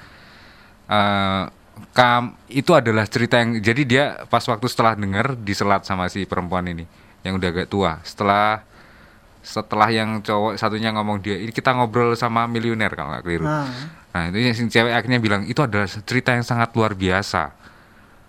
eh, 0.88 1.44
kam 1.92 2.38
itu 2.50 2.70
adalah 2.72 3.04
cerita 3.04 3.36
yang 3.42 3.58
jadi 3.58 3.82
dia 3.84 4.04
pas 4.30 4.42
waktu 4.46 4.66
setelah 4.70 4.94
dengar 4.94 5.34
diselat 5.36 5.82
sama 5.84 6.06
si 6.08 6.24
perempuan 6.24 6.66
ini 6.70 6.88
yang 7.20 7.36
udah 7.36 7.48
agak 7.52 7.68
tua. 7.68 8.00
Setelah 8.04 8.73
setelah 9.44 9.92
yang 9.92 10.24
cowok 10.24 10.56
satunya 10.56 10.88
ngomong 10.96 11.20
dia 11.20 11.36
ini 11.36 11.52
kita 11.52 11.76
ngobrol 11.76 12.16
sama 12.16 12.48
miliuner 12.48 12.88
kalau 12.96 13.12
nggak 13.12 13.24
keliru. 13.28 13.44
nah 13.44 13.68
Nah 14.14 14.30
itu 14.30 14.38
yang 14.46 14.54
si 14.54 14.62
cewek 14.70 14.94
akhirnya 14.94 15.18
bilang 15.18 15.42
itu 15.42 15.58
adalah 15.58 15.90
cerita 15.90 16.30
yang 16.38 16.46
sangat 16.46 16.70
luar 16.78 16.94
biasa. 16.94 17.50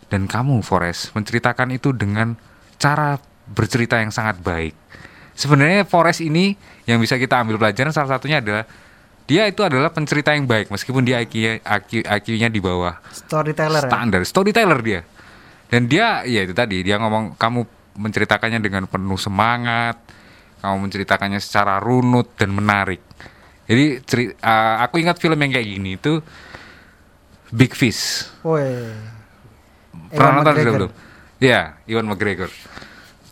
Dan 0.09 0.25
kamu 0.25 0.65
Forest 0.65 1.13
menceritakan 1.13 1.77
itu 1.77 1.93
dengan 1.93 2.33
cara 2.81 3.21
bercerita 3.45 4.01
yang 4.01 4.09
sangat 4.09 4.41
baik. 4.41 4.73
Sebenarnya 5.37 5.85
Forest 5.85 6.25
ini 6.25 6.57
yang 6.89 6.97
bisa 6.97 7.21
kita 7.21 7.37
ambil 7.37 7.61
pelajaran 7.61 7.93
salah 7.93 8.17
satunya 8.17 8.41
adalah 8.41 8.65
dia 9.25 9.45
itu 9.45 9.61
adalah 9.61 9.93
pencerita 9.93 10.33
yang 10.33 10.45
baik 10.45 10.69
meskipun 10.69 11.01
dia 11.05 11.21
IQ, 11.21 11.61
IQ, 11.61 12.05
IQ-nya 12.05 12.49
di 12.53 12.61
bawah 12.61 12.93
storyteller 13.09 13.81
ya 13.85 13.89
standar 13.89 14.21
storyteller 14.25 14.79
dia. 14.81 15.01
Dan 15.69 15.85
dia 15.89 16.25
ya 16.25 16.45
itu 16.45 16.53
tadi 16.53 16.81
dia 16.81 16.97
ngomong 16.97 17.37
kamu 17.37 17.61
menceritakannya 17.97 18.61
dengan 18.61 18.85
penuh 18.89 19.17
semangat, 19.17 19.97
kamu 20.65 20.89
menceritakannya 20.89 21.37
secara 21.37 21.77
runut 21.77 22.33
dan 22.35 22.49
menarik. 22.51 23.01
Jadi 23.65 24.01
uh, 24.41 24.75
aku 24.81 25.01
ingat 25.01 25.17
film 25.17 25.37
yang 25.41 25.51
kayak 25.53 25.67
gini 25.69 25.97
itu 25.97 26.21
Big 27.53 27.73
Fish. 27.73 28.29
Woi 28.45 28.93
Pernah 30.11 30.31
Ewan 30.31 30.35
nonton 30.41 30.75
belum? 30.75 30.91
Iya, 31.41 31.61
Iwan 31.89 32.07
McGregor. 32.07 32.51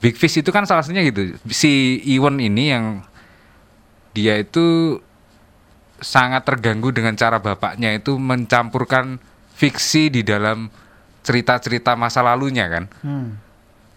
Big 0.03 0.19
Fish 0.19 0.43
itu 0.43 0.51
kan 0.51 0.67
salah 0.67 0.83
satunya 0.83 1.05
gitu. 1.07 1.37
Si 1.47 2.03
Iwan 2.11 2.39
ini 2.43 2.75
yang 2.75 2.85
dia 4.11 4.35
itu 4.35 4.99
sangat 6.03 6.43
terganggu 6.43 6.91
dengan 6.91 7.15
cara 7.15 7.39
bapaknya 7.39 7.95
itu 7.95 8.19
mencampurkan 8.19 9.17
fiksi 9.55 10.11
di 10.11 10.21
dalam 10.21 10.67
cerita-cerita 11.23 11.95
masa 11.95 12.19
lalunya 12.19 12.67
kan. 12.67 12.83
hmm. 12.99 13.29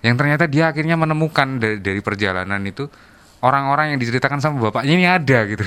Yang 0.06 0.14
ternyata 0.22 0.44
dia 0.46 0.70
akhirnya 0.70 0.94
menemukan 0.94 1.58
dari, 1.58 1.82
dari 1.82 1.98
perjalanan 1.98 2.62
itu 2.62 2.86
orang-orang 3.40 3.94
yang 3.94 3.98
diceritakan 4.00 4.40
sama 4.40 4.60
bapaknya 4.70 4.92
ini 4.96 5.06
ada 5.08 5.38
gitu. 5.48 5.64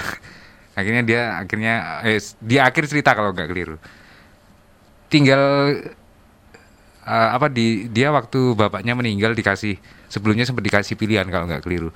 akhirnya 0.79 1.03
dia 1.03 1.21
akhirnya 1.43 1.73
eh, 2.08 2.21
di 2.39 2.55
akhir 2.55 2.88
cerita 2.88 3.13
kalau 3.13 3.36
nggak 3.36 3.49
keliru. 3.49 3.75
Tinggal 5.10 5.43
eh, 7.03 7.29
apa 7.36 7.47
di 7.51 7.89
dia 7.89 8.10
waktu 8.13 8.55
bapaknya 8.55 8.93
meninggal 8.95 9.36
dikasih 9.36 9.77
sebelumnya 10.10 10.47
sempat 10.47 10.63
dikasih 10.65 10.95
pilihan 10.95 11.27
kalau 11.29 11.45
nggak 11.49 11.63
keliru. 11.65 11.91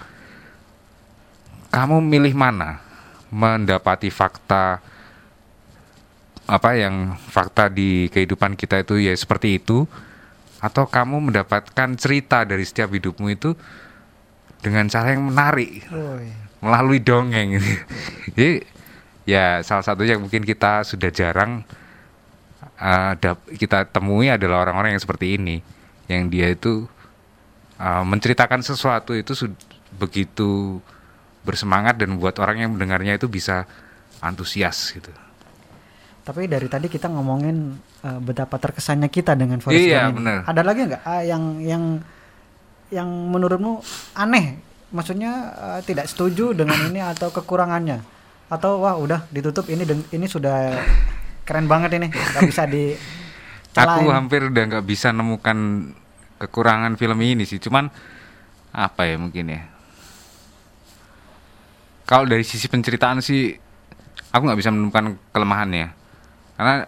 Kamu 1.74 2.04
milih 2.06 2.38
mana? 2.38 2.78
Mendapati 3.34 4.14
fakta 4.14 4.78
apa 6.44 6.70
yang 6.76 7.16
fakta 7.18 7.72
di 7.72 8.12
kehidupan 8.12 8.54
kita 8.60 8.84
itu 8.84 9.00
ya 9.00 9.16
seperti 9.16 9.58
itu 9.58 9.88
atau 10.60 10.88
kamu 10.88 11.32
mendapatkan 11.32 11.90
cerita 12.00 12.44
dari 12.44 12.64
setiap 12.68 12.92
hidupmu 12.92 13.28
itu 13.32 13.56
dengan 14.64 14.88
cara 14.88 15.12
yang 15.12 15.28
menarik 15.28 15.84
melalui 16.64 17.04
dongeng. 17.04 17.60
Jadi 18.32 18.64
ya 19.28 19.60
salah 19.62 19.84
satunya 19.84 20.16
mungkin 20.16 20.48
kita 20.48 20.88
sudah 20.88 21.12
jarang 21.12 21.68
uh, 22.80 23.14
kita 23.60 23.92
temui 23.92 24.32
adalah 24.32 24.64
orang-orang 24.68 24.96
yang 24.96 25.04
seperti 25.04 25.36
ini 25.36 25.60
yang 26.08 26.28
dia 26.32 26.52
itu 26.52 26.88
uh, 27.80 28.04
menceritakan 28.04 28.64
sesuatu 28.64 29.12
itu 29.12 29.36
begitu 30.00 30.80
bersemangat 31.44 32.00
dan 32.00 32.16
buat 32.16 32.40
orang 32.40 32.64
yang 32.64 32.72
mendengarnya 32.72 33.20
itu 33.20 33.28
bisa 33.28 33.68
antusias 34.24 34.96
gitu. 34.96 35.12
Tapi 36.24 36.48
dari 36.48 36.72
tadi 36.72 36.88
kita 36.88 37.12
ngomongin 37.12 37.76
eh, 38.00 38.20
betapa 38.24 38.56
terkesannya 38.56 39.12
kita 39.12 39.36
dengan 39.36 39.60
Forrest 39.60 39.84
Iya, 39.84 40.08
Gump 40.08 40.08
ini. 40.08 40.18
bener. 40.24 40.38
Ada 40.48 40.62
lagi 40.64 40.82
nggak 40.88 41.04
ah, 41.04 41.24
yang 41.28 41.44
yang 41.60 41.84
yang 42.94 43.10
menurutmu 43.10 43.82
aneh? 44.14 44.62
Maksudnya 44.94 45.32
eh, 45.58 45.80
tidak 45.82 46.06
setuju 46.06 46.54
dengan 46.54 46.78
ini 46.86 47.02
atau 47.02 47.34
kekurangannya? 47.34 48.06
Atau 48.54 48.86
wah 48.86 48.94
udah 48.94 49.26
ditutup 49.34 49.66
ini 49.74 49.82
ini 50.14 50.26
sudah 50.30 50.78
keren 51.44 51.66
banget 51.66 51.98
ini, 51.98 52.14
nggak 52.14 52.46
bisa 52.46 52.70
di 52.70 52.94
Aku 53.74 54.14
hampir 54.14 54.54
udah 54.54 54.64
nggak 54.70 54.86
bisa 54.86 55.10
nemukan 55.10 55.90
kekurangan 56.38 56.94
film 56.94 57.18
ini 57.26 57.42
sih, 57.42 57.58
cuman 57.58 57.90
apa 58.70 59.02
ya 59.10 59.18
mungkin 59.18 59.50
ya. 59.50 59.66
Kalau 62.06 62.30
dari 62.30 62.46
sisi 62.46 62.70
penceritaan 62.70 63.18
sih, 63.26 63.50
aku 64.30 64.42
nggak 64.46 64.60
bisa 64.62 64.70
menemukan 64.70 65.18
kelemahannya, 65.34 65.90
karena 66.54 66.86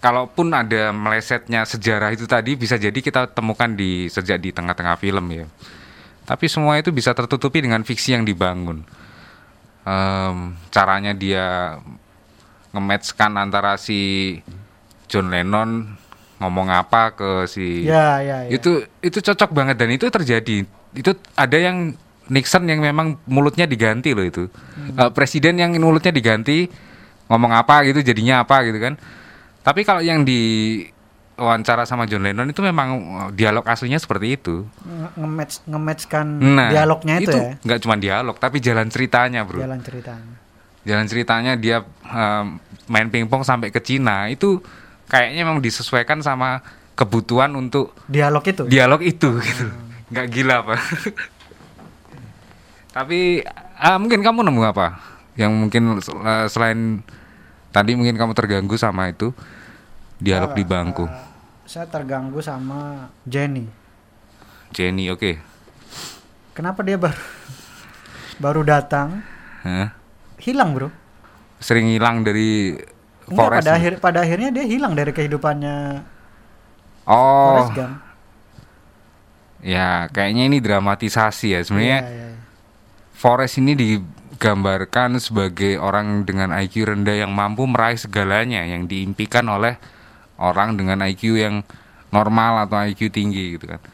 kalaupun 0.00 0.50
ada 0.56 0.90
melesetnya 0.90 1.62
sejarah 1.68 2.10
itu 2.16 2.24
tadi 2.24 2.56
bisa 2.56 2.80
jadi 2.80 2.96
kita 2.96 3.30
temukan 3.36 3.68
di 3.68 4.08
sejak 4.08 4.40
di 4.40 4.50
tengah-tengah 4.50 4.96
film 4.96 5.24
ya. 5.30 5.46
Tapi 6.24 6.46
semua 6.48 6.80
itu 6.80 6.88
bisa 6.90 7.12
tertutupi 7.12 7.60
dengan 7.60 7.84
fiksi 7.84 8.16
yang 8.16 8.24
dibangun. 8.24 8.82
Em, 9.84 10.56
caranya 10.72 11.12
dia 11.12 11.76
nge-matchkan 12.72 13.32
antara 13.36 13.76
si 13.76 14.38
John 15.10 15.28
Lennon 15.28 15.96
ngomong 16.40 16.68
apa 16.72 17.12
ke 17.12 17.30
si 17.50 17.84
Ya, 17.84 18.22
ya, 18.24 18.46
ya. 18.46 18.50
itu 18.56 18.86
itu 19.04 19.18
cocok 19.20 19.50
banget 19.52 19.76
dan 19.76 19.92
itu 19.92 20.08
terjadi 20.08 20.64
itu 20.96 21.10
ada 21.36 21.58
yang 21.58 21.92
Nixon 22.30 22.64
yang 22.70 22.78
memang 22.80 23.18
mulutnya 23.26 23.66
diganti 23.66 24.14
loh 24.14 24.24
itu 24.24 24.46
Eh, 24.96 25.10
presiden 25.12 25.58
yang 25.58 25.74
mulutnya 25.76 26.14
diganti 26.14 26.70
ngomong 27.26 27.52
apa 27.52 27.82
gitu 27.90 28.00
jadinya 28.00 28.42
apa 28.46 28.62
gitu 28.64 28.78
kan 28.78 28.94
tapi 29.60 29.82
kalau 29.82 30.00
yang 30.00 30.22
di 30.22 30.40
wawancara 31.34 31.84
sama 31.84 32.04
John 32.04 32.20
Lennon 32.20 32.46
itu 32.46 32.60
memang 32.60 32.88
eh, 32.92 33.28
dialog 33.34 33.64
aslinya 33.64 33.96
seperti 33.96 34.34
itu. 34.34 34.68
Nge- 34.80 35.12
nge-match 35.16 35.54
nge-matchkan 35.64 36.26
nah 36.36 36.68
dialognya 36.68 37.16
itu, 37.18 37.32
ya, 37.32 37.52
nggak 37.58 37.80
cuma 37.80 37.96
dialog 37.96 38.36
tapi 38.36 38.56
jalan 38.58 38.86
ceritanya 38.86 39.40
bro. 39.42 39.58
Jalan 39.58 39.80
ceritanya. 39.80 40.34
jalan 40.80 41.06
ceritanya 41.06 41.52
dia 41.54 41.84
em, 42.02 42.56
main 42.86 43.08
pingpong 43.08 43.40
sampai 43.40 43.68
ke 43.68 43.78
Cina 43.78 44.28
itu 44.28 44.64
kayaknya 45.06 45.44
memang 45.44 45.60
disesuaikan 45.60 46.20
sama 46.20 46.64
kebutuhan 46.92 47.52
untuk 47.52 47.92
Dialog 48.06 48.40
itu. 48.42 48.64
dialog 48.64 49.00
itu 49.00 49.28
gitu. 49.46 49.68
Nggak 50.08 50.26
gila 50.30 50.54
apa 50.58 50.76
tapi 52.90 53.44
ah, 53.76 53.96
mungkin 53.96 54.20
kamu 54.20 54.42
nemu 54.42 54.62
apa? 54.66 54.98
Yang 55.38 55.52
mungkin 55.54 55.82
eh, 56.00 56.46
selain 56.50 57.04
tadi 57.70 57.94
mungkin 57.94 58.14
kamu 58.14 58.32
terganggu 58.34 58.74
sama 58.74 59.08
itu 59.08 59.30
dialog 60.16 60.52
di 60.52 60.62
bangku 60.62 61.06
Eh, 61.06 61.26
saya 61.64 61.86
terganggu 61.86 62.38
sama 62.38 63.08
Jenny. 63.22 63.64
Jenny 64.70 65.06
oke 65.08 65.38
Kenapa 66.50 66.82
dia 66.82 66.98
baru 66.98 67.16
baru 68.36 68.62
datang 68.62 69.22
Hah? 69.62 69.94
hilang, 70.36 70.72
Bro? 70.72 70.88
sering 71.58 71.92
hilang 71.92 72.24
dari 72.24 72.72
Enggak, 73.28 73.36
forest 73.36 73.60
pada 73.62 73.72
akhir 73.76 73.92
pada 74.00 74.18
akhirnya 74.24 74.48
dia 74.48 74.64
hilang 74.64 74.96
dari 74.96 75.12
kehidupannya 75.12 75.76
oh 77.04 77.68
Gump. 77.70 78.00
ya 79.60 80.08
kayaknya 80.08 80.48
ini 80.48 80.58
dramatisasi 80.58 81.52
ya 81.52 81.60
sebenarnya 81.60 82.00
Iya, 82.00 82.08
iya, 82.08 82.26
iya. 82.32 82.38
Forrest 83.12 83.60
ini 83.60 83.76
digambarkan 84.40 85.20
sebagai 85.20 85.76
orang 85.76 86.24
dengan 86.24 86.48
IQ 86.56 86.88
rendah 86.88 87.12
yang 87.12 87.28
mampu 87.28 87.68
meraih 87.68 88.00
segalanya 88.00 88.64
yang 88.64 88.88
diimpikan 88.88 89.44
oleh 89.52 89.76
orang 90.40 90.80
dengan 90.80 91.04
IQ 91.04 91.36
yang 91.36 91.60
normal 92.08 92.64
atau 92.64 92.80
IQ 92.88 93.12
tinggi 93.12 93.60
gitu 93.60 93.68
kan. 93.68 93.84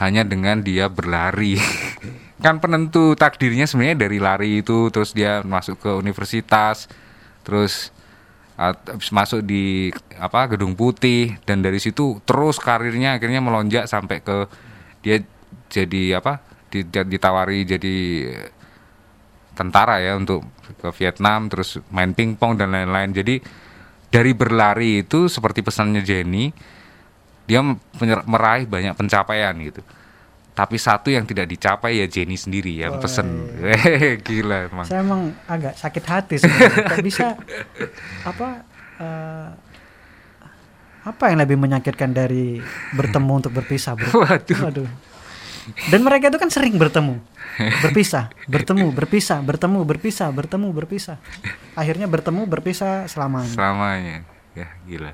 Hanya 0.00 0.24
dengan 0.24 0.64
dia 0.64 0.88
berlari. 0.88 1.60
kan 2.44 2.56
penentu 2.56 3.12
takdirnya 3.20 3.68
sebenarnya 3.68 4.08
dari 4.08 4.16
lari 4.16 4.64
itu 4.64 4.88
terus 4.88 5.12
dia 5.12 5.44
masuk 5.44 5.76
ke 5.76 5.92
universitas 5.92 6.88
terus 7.44 7.92
habis 8.56 9.08
masuk 9.12 9.40
di 9.40 9.88
apa 10.20 10.56
gedung 10.56 10.76
putih 10.76 11.36
dan 11.48 11.64
dari 11.64 11.80
situ 11.80 12.20
terus 12.28 12.60
karirnya 12.60 13.16
akhirnya 13.16 13.40
melonjak 13.40 13.88
sampai 13.88 14.20
ke 14.20 14.48
dia 15.00 15.24
jadi 15.72 16.20
apa 16.20 16.44
di- 16.68 16.84
ditawari 16.84 17.64
jadi 17.64 17.96
tentara 19.56 19.98
ya 19.98 20.14
untuk 20.20 20.44
ke 20.76 20.88
Vietnam 21.00 21.48
terus 21.48 21.80
main 21.88 22.12
pingpong 22.12 22.60
dan 22.60 22.76
lain-lain 22.76 23.16
jadi 23.16 23.40
dari 24.12 24.32
berlari 24.36 25.02
itu 25.02 25.26
seperti 25.32 25.64
pesannya 25.64 26.04
Jenny 26.04 26.52
dia 27.48 27.64
meraih 28.28 28.68
banyak 28.68 28.92
pencapaian 28.92 29.56
gitu 29.64 29.80
tapi 30.56 30.80
satu 30.80 31.12
yang 31.12 31.28
tidak 31.28 31.52
dicapai 31.52 32.00
ya 32.00 32.08
Jenny 32.08 32.32
sendiri 32.40 32.80
yang 32.80 32.96
Wah, 32.96 33.04
pesen 33.04 33.28
gila 34.26 34.72
emang 34.72 34.86
Saya 34.88 35.04
emang 35.04 35.36
agak 35.44 35.76
sakit 35.76 36.04
hati 36.08 36.34
sebenarnya. 36.40 36.96
Bisa 37.04 37.36
apa 38.32 38.64
eh, 38.96 39.48
apa 41.06 41.24
yang 41.28 41.38
lebih 41.44 41.60
menyakitkan 41.60 42.10
dari 42.10 42.58
bertemu 42.96 43.32
untuk 43.44 43.52
berpisah, 43.52 43.94
Bro? 43.94 44.10
Waduh. 44.24 44.60
Waduh. 44.64 44.88
Dan 45.90 46.06
mereka 46.06 46.30
itu 46.30 46.38
kan 46.38 46.46
sering 46.46 46.78
bertemu, 46.78 47.18
berpisah, 47.82 48.30
bertemu, 48.46 48.86
berpisah, 48.94 49.38
bertemu, 49.42 49.80
berpisah, 49.82 50.28
bertemu, 50.30 50.68
berpisah. 50.70 51.18
Akhirnya 51.74 52.06
bertemu, 52.06 52.46
berpisah 52.46 53.10
selamanya. 53.10 53.50
Selamanya. 53.50 54.16
Ya 54.54 54.68
gila. 54.86 55.12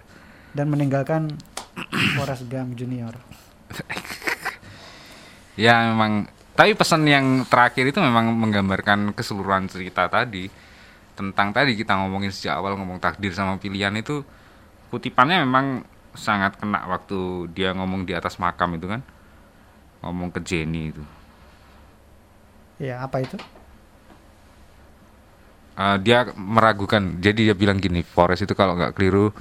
Dan 0.52 0.68
meninggalkan 0.68 1.32
Forrest 2.20 2.44
Gump 2.52 2.76
Junior. 2.76 3.16
ya 5.64 5.88
memang. 5.88 6.28
Tapi 6.52 6.76
pesan 6.76 7.08
yang 7.08 7.48
terakhir 7.48 7.88
itu 7.88 7.96
memang 7.96 8.28
menggambarkan 8.36 9.16
keseluruhan 9.16 9.72
cerita 9.72 10.04
tadi. 10.12 10.52
Tentang 11.16 11.56
tadi 11.56 11.72
kita 11.72 11.96
ngomongin 11.96 12.28
sejak 12.28 12.60
awal 12.60 12.76
ngomong 12.76 13.00
takdir 13.00 13.32
sama 13.32 13.56
pilihan 13.56 13.92
itu 13.96 14.20
kutipannya 14.92 15.48
memang 15.48 15.88
sangat 16.12 16.60
kena 16.60 16.84
waktu 16.84 17.48
dia 17.56 17.72
ngomong 17.72 18.04
di 18.04 18.12
atas 18.12 18.36
makam 18.36 18.76
itu 18.76 18.84
kan 18.84 19.00
ngomong 20.02 20.28
ke 20.34 20.40
Jenny 20.42 20.90
itu 20.92 21.02
Ya, 22.82 22.98
apa 22.98 23.22
itu? 23.22 23.38
Eh, 25.72 25.96
dia 26.04 26.28
meragukan 26.36 27.16
jadi 27.16 27.52
dia 27.52 27.56
bilang 27.56 27.80
gini 27.80 28.04
Forrest 28.04 28.44
itu 28.44 28.52
kalau 28.52 28.76
nggak 28.76 28.92
keliru 28.92 29.32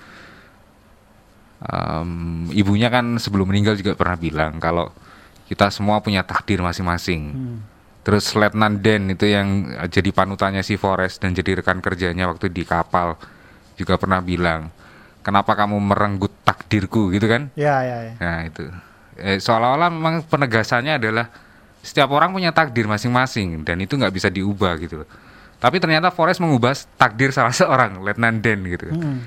em, 1.59 2.47
ibunya 2.55 2.87
kan 2.87 3.19
sebelum 3.19 3.51
meninggal 3.51 3.75
juga 3.75 3.99
pernah 3.99 4.15
bilang 4.15 4.55
kalau 4.63 4.95
kita 5.51 5.67
semua 5.67 5.99
punya 5.99 6.23
takdir 6.23 6.63
masing-masing 6.63 7.23
Hmm. 7.35 7.57
Terus 8.01 8.33
Letnan 8.33 8.81
Dan 8.81 9.13
itu 9.13 9.29
yang 9.29 9.69
jadi 9.85 10.09
panutannya 10.09 10.65
si 10.65 10.73
Forrest 10.73 11.21
dan 11.21 11.37
jadi 11.37 11.61
rekan 11.61 11.85
kerjanya 11.85 12.25
waktu 12.33 12.49
di 12.49 12.65
kapal 12.65 13.13
juga 13.77 13.93
pernah 14.01 14.25
bilang, 14.25 14.73
kenapa 15.21 15.53
kamu 15.53 15.77
merenggut 15.77 16.33
takdirku 16.41 17.13
gitu 17.13 17.29
kan? 17.29 17.53
Ya, 17.53 17.85
ya, 17.85 18.09
ya. 18.09 18.13
Nah 18.17 18.49
itu 18.49 18.65
eh, 19.17 19.39
seolah-olah 19.39 19.89
memang 19.91 20.15
penegasannya 20.27 20.99
adalah 21.01 21.27
setiap 21.81 22.13
orang 22.13 22.29
punya 22.29 22.53
takdir 22.53 22.85
masing-masing 22.85 23.65
dan 23.65 23.81
itu 23.81 23.97
nggak 23.97 24.13
bisa 24.13 24.29
diubah 24.29 24.77
gitu 24.77 25.03
loh. 25.03 25.09
Tapi 25.61 25.77
ternyata 25.77 26.09
Forrest 26.13 26.41
mengubah 26.41 26.73
takdir 26.97 27.33
salah 27.33 27.53
seorang 27.61 28.01
Letnan 28.01 28.39
Dan 28.39 28.65
gitu 28.65 28.93
kan. 28.93 28.97
Hmm. 28.97 29.19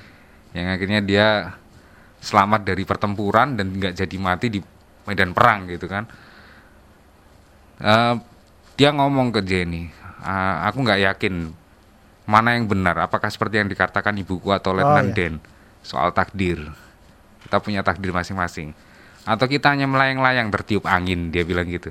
Yang 0.54 0.66
akhirnya 0.78 1.00
dia 1.02 1.26
selamat 2.24 2.64
dari 2.64 2.82
pertempuran 2.86 3.58
dan 3.58 3.74
nggak 3.74 3.94
jadi 3.98 4.16
mati 4.16 4.46
di 4.48 4.60
medan 5.04 5.34
perang 5.36 5.68
gitu 5.68 5.90
kan. 5.90 6.08
Eh, 7.82 8.14
dia 8.74 8.90
ngomong 8.94 9.34
ke 9.34 9.42
Jenny, 9.44 9.90
"Ah, 10.22 10.66
aku 10.70 10.82
nggak 10.82 11.00
yakin 11.14 11.52
mana 12.24 12.56
yang 12.56 12.64
benar, 12.64 12.96
apakah 13.04 13.28
seperti 13.28 13.60
yang 13.60 13.68
dikatakan 13.68 14.16
ibuku 14.16 14.48
atau 14.48 14.72
Letnan 14.72 15.12
iya. 15.12 15.14
Den 15.14 15.34
soal 15.84 16.10
takdir. 16.16 16.56
Kita 17.44 17.60
punya 17.60 17.84
takdir 17.84 18.10
masing-masing. 18.10 18.72
Atau 19.24 19.48
kita 19.48 19.72
hanya 19.72 19.88
melayang-layang 19.88 20.52
tertiup 20.52 20.84
angin, 20.84 21.32
dia 21.32 21.44
bilang 21.48 21.68
gitu. 21.68 21.88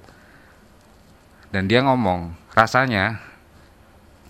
Dan 1.49 1.69
dia 1.69 1.81
ngomong, 1.81 2.33
rasanya 2.53 3.21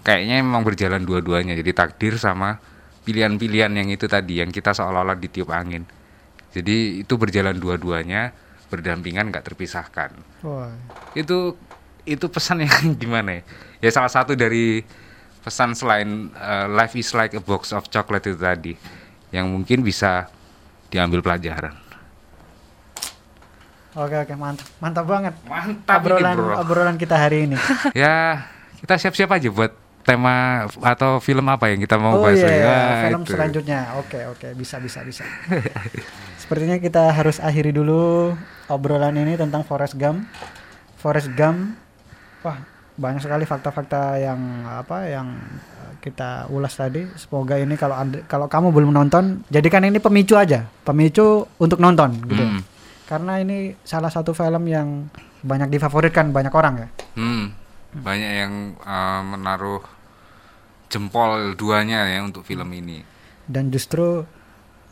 kayaknya 0.04 0.44
memang 0.44 0.64
berjalan 0.64 1.04
dua-duanya, 1.04 1.56
jadi 1.56 1.72
takdir 1.72 2.16
sama 2.20 2.60
pilihan-pilihan 3.04 3.72
yang 3.76 3.88
itu 3.92 4.08
tadi, 4.08 4.40
yang 4.40 4.52
kita 4.52 4.72
seolah-olah 4.72 5.20
ditiup 5.20 5.52
angin. 5.52 5.84
Jadi 6.56 7.04
itu 7.04 7.14
berjalan 7.20 7.56
dua-duanya, 7.60 8.32
berdampingan 8.74 9.30
nggak 9.30 9.54
terpisahkan 9.54 10.18
Wah. 10.42 10.74
itu 11.14 11.54
itu 12.10 12.26
pesan 12.26 12.66
yang 12.66 12.74
gimana 13.02 13.38
ya? 13.38 13.42
Ya 13.86 13.90
salah 13.94 14.10
satu 14.10 14.34
dari 14.34 14.82
pesan 15.46 15.78
selain 15.78 16.34
uh, 16.34 16.66
life 16.74 16.98
is 16.98 17.14
like 17.14 17.38
a 17.38 17.44
box 17.44 17.70
of 17.70 17.86
chocolate 17.94 18.26
itu 18.26 18.40
tadi 18.42 18.74
yang 19.30 19.46
mungkin 19.54 19.86
bisa 19.86 20.26
diambil 20.90 21.22
pelajaran. 21.22 21.83
Oke, 23.94 24.16
oke, 24.18 24.34
mantap. 24.34 24.66
Mantap 24.82 25.06
banget. 25.06 25.34
Mantap 25.46 26.00
obrolan 26.02 26.34
ini, 26.34 26.42
bro. 26.42 26.54
obrolan 26.58 26.96
kita 26.98 27.16
hari 27.16 27.46
ini. 27.46 27.58
ya, 27.94 28.42
kita 28.82 28.98
siap-siap 28.98 29.30
aja 29.30 29.50
buat 29.54 29.72
tema 30.04 30.66
atau 30.84 31.22
film 31.24 31.46
apa 31.48 31.72
yang 31.72 31.80
kita 31.80 31.96
mau 31.96 32.18
oh 32.20 32.26
bahas. 32.26 32.36
iya, 32.36 32.48
lagi. 32.50 32.58
iya, 32.58 32.74
Nah, 32.74 33.02
film 33.08 33.22
itu. 33.24 33.32
selanjutnya. 33.32 33.80
Oke, 34.02 34.20
oke, 34.28 34.48
bisa, 34.58 34.82
bisa, 34.82 35.00
bisa. 35.06 35.24
Sepertinya 36.36 36.76
kita 36.76 37.14
harus 37.14 37.38
akhiri 37.38 37.72
dulu 37.72 38.34
obrolan 38.68 39.16
ini 39.16 39.38
tentang 39.38 39.62
Forrest 39.64 39.96
Gump. 39.96 40.26
Forrest 40.98 41.30
Gump, 41.38 41.78
wah 42.42 42.58
banyak 42.94 43.22
sekali 43.22 43.46
fakta-fakta 43.46 44.18
yang 44.18 44.40
apa 44.68 45.06
yang 45.08 45.38
kita 46.02 46.52
ulas 46.52 46.76
tadi. 46.76 47.08
Semoga 47.16 47.56
ini 47.56 47.78
kalau 47.78 47.96
anda, 47.96 48.26
kalau 48.28 48.52
kamu 48.52 48.74
belum 48.74 48.92
nonton, 48.92 49.46
jadikan 49.48 49.86
ini 49.86 50.02
pemicu 50.02 50.36
aja, 50.36 50.68
pemicu 50.84 51.48
untuk 51.56 51.80
nonton 51.80 52.12
gitu. 52.28 52.44
Hmm. 52.44 52.62
Karena 53.04 53.40
ini 53.40 53.76
salah 53.84 54.10
satu 54.10 54.32
film 54.32 54.64
yang 54.68 55.12
banyak 55.44 55.68
difavoritkan 55.70 56.32
banyak 56.32 56.54
orang 56.56 56.76
ya. 56.80 56.88
Hmm, 57.20 57.52
banyak 57.94 58.32
yang 58.46 58.54
uh, 58.80 59.22
menaruh 59.28 59.84
jempol 60.88 61.58
duanya 61.58 62.06
ya 62.06 62.22
untuk 62.24 62.46
film 62.46 62.70
ini. 62.72 63.02
dan 63.44 63.68
justru 63.68 64.24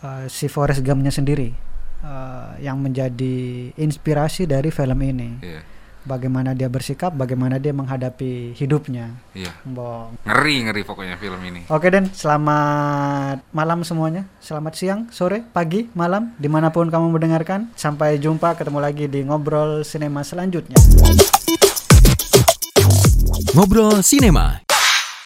uh, 0.04 0.26
si 0.28 0.52
Forrest 0.52 0.84
Gump-nya 0.84 1.14
sendiri 1.14 1.56
uh, 2.04 2.60
yang 2.60 2.84
menjadi 2.84 3.72
inspirasi 3.80 4.44
dari 4.44 4.68
film 4.74 5.00
ini. 5.00 5.40
Iya, 5.40 5.62
Bagaimana 6.02 6.58
dia 6.58 6.66
bersikap, 6.66 7.14
bagaimana 7.14 7.62
dia 7.62 7.70
menghadapi 7.72 8.58
hidupnya. 8.58 9.14
iya. 9.38 9.54
Bong. 9.62 10.18
Ngeri 10.26 10.56
ngeri 10.66 10.82
pokoknya 10.82 11.16
film 11.22 11.38
ini. 11.46 11.70
Oke 11.70 11.94
Den, 11.94 12.10
selamat 12.10 13.46
malam 13.54 13.86
semuanya. 13.86 14.26
Selamat 14.42 14.74
siang, 14.74 15.06
sore, 15.14 15.46
pagi, 15.46 15.86
malam, 15.94 16.34
di 16.42 16.50
mana 16.50 16.74
pun 16.74 16.90
kamu 16.90 17.14
mendengarkan. 17.14 17.70
Sampai 17.78 18.18
jumpa, 18.18 18.58
ketemu 18.58 18.80
lagi 18.82 19.06
di 19.06 19.22
ngobrol 19.22 19.86
sinema 19.86 20.26
selanjutnya. 20.26 20.80
Ngobrol 23.52 24.00
Sinema 24.00 24.71